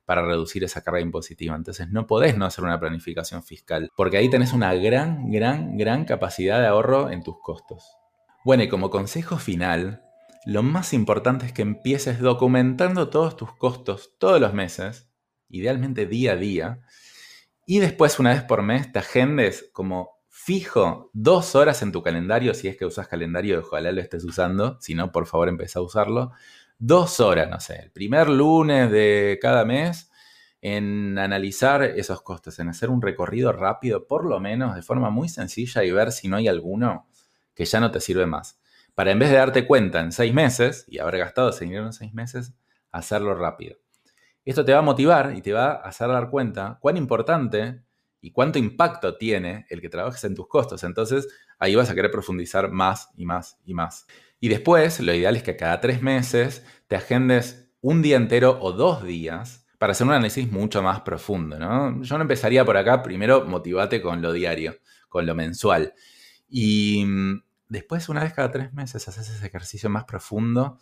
para 0.06 0.26
reducir 0.26 0.64
esa 0.64 0.84
carga 0.84 1.02
impositiva. 1.02 1.56
Entonces 1.56 1.90
no 1.90 2.08
podés 2.08 2.38
no 2.38 2.46
hacer 2.46 2.64
una 2.64 2.80
planificación 2.80 3.44
fiscal, 3.44 3.90
porque 3.96 4.18
ahí 4.18 4.30
tenés 4.30 4.54
una 4.54 4.74
gran, 4.74 5.32
gran, 5.32 5.78
gran 5.78 6.06
capacidad 6.06 6.60
de 6.60 6.68
ahorro 6.68 7.10
en 7.10 7.24
tus 7.24 7.40
costos. 7.40 7.98
Bueno, 8.44 8.64
y 8.64 8.70
como 8.70 8.90
consejo 8.90 9.38
final, 9.38 10.04
lo 10.46 10.64
más 10.64 10.94
importante 10.94 11.46
es 11.46 11.54
que 11.54 11.62
empieces 11.62 12.20
documentando 12.20 13.10
todos 13.10 13.38
tus 13.38 13.54
costos 13.56 14.16
todos 14.18 14.42
los 14.42 14.54
meses, 14.54 15.10
idealmente 15.50 16.08
día 16.08 16.34
a 16.34 16.36
día, 16.36 16.82
y 17.68 17.80
después 17.80 18.20
una 18.20 18.32
vez 18.32 18.44
por 18.44 18.64
mes 18.64 18.92
te 18.92 19.00
agendes 19.00 19.70
como 19.72 20.22
fijo 20.28 21.12
dos 21.14 21.56
horas 21.56 21.84
en 21.84 21.92
tu 21.92 22.02
calendario, 22.02 22.56
si 22.56 22.68
es 22.68 22.76
que 22.76 22.86
usas 22.86 23.08
calendario, 23.08 23.60
ojalá 23.60 23.92
lo 23.92 24.02
estés 24.02 24.24
usando, 24.24 24.78
si 24.82 24.96
no, 24.96 25.12
por 25.12 25.28
favor 25.28 25.50
empieza 25.50 25.80
a 25.80 25.84
usarlo, 25.84 26.32
dos 26.82 27.20
horas, 27.20 27.50
no 27.50 27.60
sé, 27.60 27.80
el 27.84 27.92
primer 27.92 28.28
lunes 28.28 28.92
de 28.92 29.40
cada 29.42 29.64
mes 29.64 30.12
en 30.62 31.18
analizar 31.18 31.84
esos 31.84 32.22
costos, 32.22 32.60
en 32.60 32.70
hacer 32.70 32.90
un 32.90 33.02
recorrido 33.02 33.54
rápido, 33.54 34.06
por 34.06 34.26
lo 34.26 34.40
menos 34.40 34.76
de 34.76 34.82
forma 34.82 35.10
muy 35.10 35.30
sencilla 35.30 35.84
y 35.84 35.92
ver 35.92 36.12
si 36.12 36.28
no 36.28 36.36
hay 36.38 36.48
alguno 36.48 37.08
que 37.56 37.66
ya 37.66 37.80
no 37.80 37.92
te 37.92 38.00
sirve 38.00 38.26
más 38.26 38.62
para 38.96 39.12
en 39.12 39.20
vez 39.20 39.30
de 39.30 39.38
darte 39.38 39.66
cuenta 39.66 40.00
en 40.00 40.12
seis 40.12 40.34
meses 40.34 40.86
y 40.88 41.00
haber 41.00 41.18
gastado 41.18 41.50
ese 41.50 41.66
dinero 41.66 41.86
en 41.86 41.94
seis 41.94 42.14
meses, 42.14 42.54
hacerlo 42.92 43.36
rápido. 43.36 43.78
Esto 44.44 44.66
te 44.66 44.74
va 44.74 44.80
a 44.80 44.84
motivar 44.84 45.34
y 45.36 45.42
te 45.42 45.54
va 45.54 45.72
a 45.72 45.76
hacer 45.88 46.08
dar 46.08 46.30
cuenta 46.30 46.78
cuán 46.82 46.98
importante 46.98 47.82
y 48.20 48.32
cuánto 48.32 48.60
impacto 48.60 49.18
tiene 49.18 49.66
el 49.70 49.82
que 49.82 49.90
trabajes 49.90 50.24
en 50.24 50.36
tus 50.36 50.48
costos. 50.48 50.84
Entonces 50.84 51.28
ahí 51.58 51.76
vas 51.76 51.90
a 51.90 51.96
querer 51.96 52.12
profundizar 52.12 52.70
más 52.70 53.10
y 53.16 53.26
más 53.26 53.60
y 53.66 53.74
más. 53.74 54.06
Y 54.42 54.50
después, 54.50 55.00
lo 55.00 55.14
ideal 55.14 55.38
es 55.38 55.44
que 55.44 55.56
cada 55.56 55.80
tres 55.80 56.02
meses 56.02 56.66
te 56.88 56.98
agendes 56.98 57.72
un 57.80 58.02
día 58.02 58.18
entero 58.18 58.60
o 58.62 58.74
dos 58.74 59.06
días 59.06 59.66
para 59.78 59.92
hacer 59.92 60.06
un 60.06 60.14
análisis 60.14 60.52
mucho 60.52 60.84
más 60.84 61.02
profundo. 61.02 61.58
¿no? 61.58 62.04
Yo 62.04 62.18
no 62.18 62.24
empezaría 62.24 62.66
por 62.66 62.76
acá, 62.76 63.02
primero 63.02 63.46
motivate 63.46 64.02
con 64.02 64.22
lo 64.22 64.34
diario, 64.34 64.76
con 65.08 65.26
lo 65.26 65.34
mensual. 65.34 65.94
Y 66.50 67.06
mm, 67.06 67.40
Después, 67.72 68.10
una 68.10 68.22
vez 68.24 68.34
cada 68.34 68.52
tres 68.52 68.74
meses, 68.74 69.08
haces 69.08 69.30
ese 69.30 69.48
ejercicio 69.48 69.90
más 69.90 70.04
profundo 70.04 70.78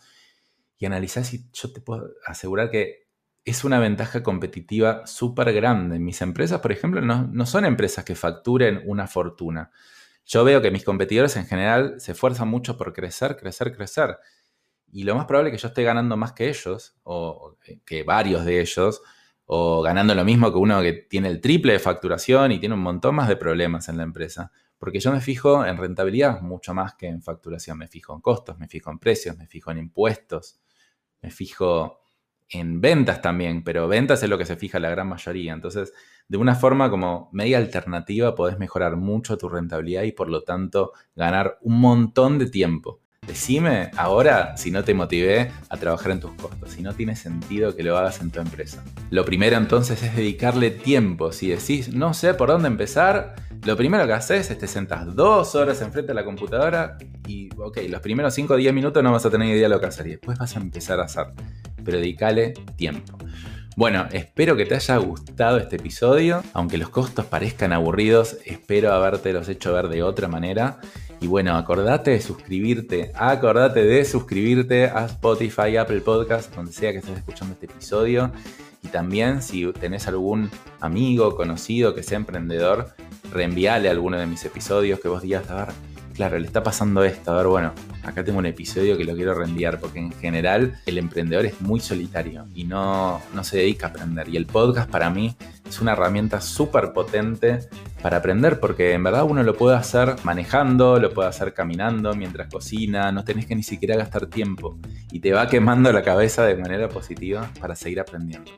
y 0.76 0.86
analizás 0.86 1.32
y 1.32 1.48
yo 1.52 1.72
te 1.72 1.80
puedo 1.80 2.10
asegurar 2.26 2.68
que 2.68 3.06
es 3.44 3.62
una 3.62 3.78
ventaja 3.78 4.24
competitiva 4.24 5.06
súper 5.06 5.52
grande. 5.52 6.00
Mis 6.00 6.20
empresas, 6.20 6.58
por 6.58 6.72
ejemplo, 6.72 7.00
no, 7.00 7.46
son 7.46 7.64
empresas 7.64 8.04
que 8.04 8.16
facturen 8.16 8.82
una 8.86 9.06
fortuna. 9.06 9.70
Yo 10.30 10.44
veo 10.44 10.62
que 10.62 10.70
mis 10.70 10.84
competidores 10.84 11.34
en 11.34 11.44
general 11.44 12.00
se 12.00 12.12
esfuerzan 12.12 12.46
mucho 12.46 12.76
por 12.76 12.92
crecer, 12.92 13.36
crecer, 13.36 13.74
crecer. 13.74 14.16
Y 14.92 15.02
lo 15.02 15.16
más 15.16 15.26
probable 15.26 15.50
es 15.50 15.56
que 15.56 15.62
yo 15.62 15.66
esté 15.66 15.82
ganando 15.82 16.16
más 16.16 16.34
que 16.34 16.48
ellos, 16.48 16.94
o 17.02 17.56
que 17.84 18.04
varios 18.04 18.44
de 18.44 18.60
ellos, 18.60 19.02
o 19.46 19.82
ganando 19.82 20.14
lo 20.14 20.24
mismo 20.24 20.52
que 20.52 20.58
uno 20.58 20.80
que 20.82 20.92
tiene 20.92 21.26
el 21.26 21.40
triple 21.40 21.72
de 21.72 21.80
facturación 21.80 22.52
y 22.52 22.60
tiene 22.60 22.76
un 22.76 22.80
montón 22.80 23.16
más 23.16 23.26
de 23.26 23.34
problemas 23.34 23.88
en 23.88 23.96
la 23.96 24.04
empresa. 24.04 24.52
Porque 24.78 25.00
yo 25.00 25.10
me 25.10 25.20
fijo 25.20 25.66
en 25.66 25.76
rentabilidad 25.76 26.40
mucho 26.42 26.74
más 26.74 26.94
que 26.94 27.08
en 27.08 27.22
facturación. 27.22 27.78
Me 27.78 27.88
fijo 27.88 28.14
en 28.14 28.20
costos, 28.20 28.56
me 28.56 28.68
fijo 28.68 28.92
en 28.92 29.00
precios, 29.00 29.36
me 29.36 29.48
fijo 29.48 29.72
en 29.72 29.78
impuestos, 29.78 30.60
me 31.22 31.32
fijo 31.32 32.02
en 32.50 32.80
ventas 32.80 33.22
también, 33.22 33.62
pero 33.62 33.88
ventas 33.88 34.22
es 34.22 34.28
lo 34.28 34.38
que 34.38 34.44
se 34.44 34.56
fija 34.56 34.78
la 34.78 34.90
gran 34.90 35.08
mayoría. 35.08 35.52
Entonces, 35.52 35.92
de 36.28 36.36
una 36.36 36.54
forma 36.54 36.90
como 36.90 37.28
media 37.32 37.58
alternativa 37.58 38.34
podés 38.34 38.58
mejorar 38.58 38.96
mucho 38.96 39.38
tu 39.38 39.48
rentabilidad 39.48 40.02
y 40.02 40.12
por 40.12 40.28
lo 40.28 40.42
tanto 40.42 40.92
ganar 41.14 41.58
un 41.62 41.80
montón 41.80 42.38
de 42.38 42.46
tiempo. 42.46 43.00
Decime 43.26 43.90
ahora 43.96 44.56
si 44.56 44.70
no 44.70 44.82
te 44.82 44.94
motivé 44.94 45.52
a 45.68 45.76
trabajar 45.76 46.12
en 46.12 46.20
tus 46.20 46.32
costos, 46.32 46.72
si 46.72 46.82
no 46.82 46.94
tiene 46.94 47.14
sentido 47.14 47.76
que 47.76 47.82
lo 47.82 47.96
hagas 47.96 48.20
en 48.20 48.30
tu 48.30 48.40
empresa. 48.40 48.82
Lo 49.10 49.24
primero 49.24 49.56
entonces 49.56 50.02
es 50.02 50.16
dedicarle 50.16 50.70
tiempo. 50.70 51.30
Si 51.30 51.48
decís, 51.48 51.94
no 51.94 52.14
sé 52.14 52.34
por 52.34 52.48
dónde 52.48 52.68
empezar, 52.68 53.36
lo 53.64 53.76
primero 53.76 54.06
que 54.06 54.14
haces 54.14 54.50
es 54.50 54.58
te 54.58 54.66
sentas 54.66 55.14
dos 55.14 55.54
horas 55.54 55.82
enfrente 55.82 56.08
de 56.08 56.14
la 56.14 56.24
computadora 56.24 56.96
y, 57.28 57.50
ok, 57.56 57.78
los 57.88 58.00
primeros 58.00 58.34
5 58.34 58.54
o 58.54 58.56
10 58.56 58.72
minutos 58.72 59.02
no 59.02 59.12
vas 59.12 59.26
a 59.26 59.30
tener 59.30 59.48
idea 59.48 59.68
de 59.68 59.74
lo 59.74 59.80
que 59.80 59.86
hacer 59.86 60.06
y 60.06 60.10
después 60.12 60.38
vas 60.38 60.56
a 60.56 60.60
empezar 60.60 60.98
a 60.98 61.04
hacer. 61.04 61.26
Pero 61.84 61.98
dedicale 61.98 62.54
tiempo. 62.76 63.18
Bueno, 63.76 64.06
espero 64.12 64.56
que 64.56 64.66
te 64.66 64.74
haya 64.74 64.96
gustado 64.96 65.58
este 65.58 65.76
episodio. 65.76 66.42
Aunque 66.52 66.76
los 66.76 66.90
costos 66.90 67.24
parezcan 67.26 67.72
aburridos, 67.72 68.36
espero 68.44 68.92
habértelos 68.92 69.48
hecho 69.48 69.72
ver 69.72 69.88
de 69.88 70.02
otra 70.02 70.28
manera. 70.28 70.80
Y 71.20 71.26
bueno, 71.26 71.56
acordate 71.56 72.10
de 72.12 72.20
suscribirte, 72.20 73.12
acordate 73.14 73.84
de 73.84 74.04
suscribirte 74.04 74.86
a 74.86 75.04
Spotify, 75.06 75.76
Apple 75.76 76.00
Podcast, 76.00 76.54
donde 76.54 76.72
sea 76.72 76.92
que 76.92 76.98
estés 76.98 77.18
escuchando 77.18 77.54
este 77.54 77.66
episodio. 77.66 78.32
Y 78.82 78.88
también 78.88 79.42
si 79.42 79.70
tenés 79.72 80.08
algún 80.08 80.50
amigo, 80.80 81.36
conocido 81.36 81.94
que 81.94 82.02
sea 82.02 82.16
emprendedor, 82.16 82.94
reenviale 83.32 83.90
alguno 83.90 84.18
de 84.18 84.26
mis 84.26 84.44
episodios 84.44 85.00
que 85.00 85.08
vos 85.08 85.22
digas, 85.22 85.48
a 85.50 85.66
ver, 85.66 85.74
claro, 86.20 86.38
le 86.38 86.46
está 86.46 86.62
pasando 86.62 87.02
esto, 87.02 87.32
a 87.32 87.36
ver, 87.38 87.46
bueno, 87.46 87.72
acá 88.02 88.22
tengo 88.22 88.40
un 88.40 88.44
episodio 88.44 88.98
que 88.98 89.04
lo 89.04 89.14
quiero 89.14 89.32
reenviar, 89.32 89.80
porque 89.80 90.00
en 90.00 90.12
general 90.12 90.78
el 90.84 90.98
emprendedor 90.98 91.46
es 91.46 91.62
muy 91.62 91.80
solitario 91.80 92.44
y 92.54 92.64
no, 92.64 93.22
no 93.32 93.42
se 93.42 93.56
dedica 93.56 93.86
a 93.86 93.88
aprender. 93.88 94.28
Y 94.28 94.36
el 94.36 94.44
podcast 94.44 94.90
para 94.90 95.08
mí 95.08 95.34
es 95.66 95.80
una 95.80 95.92
herramienta 95.92 96.42
súper 96.42 96.92
potente 96.92 97.60
para 98.02 98.18
aprender, 98.18 98.60
porque 98.60 98.92
en 98.92 99.02
verdad 99.02 99.24
uno 99.24 99.42
lo 99.42 99.56
puede 99.56 99.78
hacer 99.78 100.16
manejando, 100.22 101.00
lo 101.00 101.10
puede 101.14 101.30
hacer 101.30 101.54
caminando, 101.54 102.12
mientras 102.12 102.52
cocina, 102.52 103.10
no 103.12 103.24
tenés 103.24 103.46
que 103.46 103.56
ni 103.56 103.62
siquiera 103.62 103.96
gastar 103.96 104.26
tiempo 104.26 104.78
y 105.10 105.20
te 105.20 105.32
va 105.32 105.48
quemando 105.48 105.90
la 105.90 106.02
cabeza 106.02 106.44
de 106.44 106.54
manera 106.54 106.90
positiva 106.90 107.50
para 107.58 107.74
seguir 107.74 107.98
aprendiendo. 107.98 108.52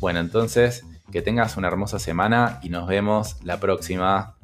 Bueno, 0.00 0.20
entonces, 0.20 0.86
que 1.12 1.20
tengas 1.20 1.58
una 1.58 1.68
hermosa 1.68 1.98
semana 1.98 2.58
y 2.62 2.70
nos 2.70 2.88
vemos 2.88 3.36
la 3.44 3.60
próxima. 3.60 4.36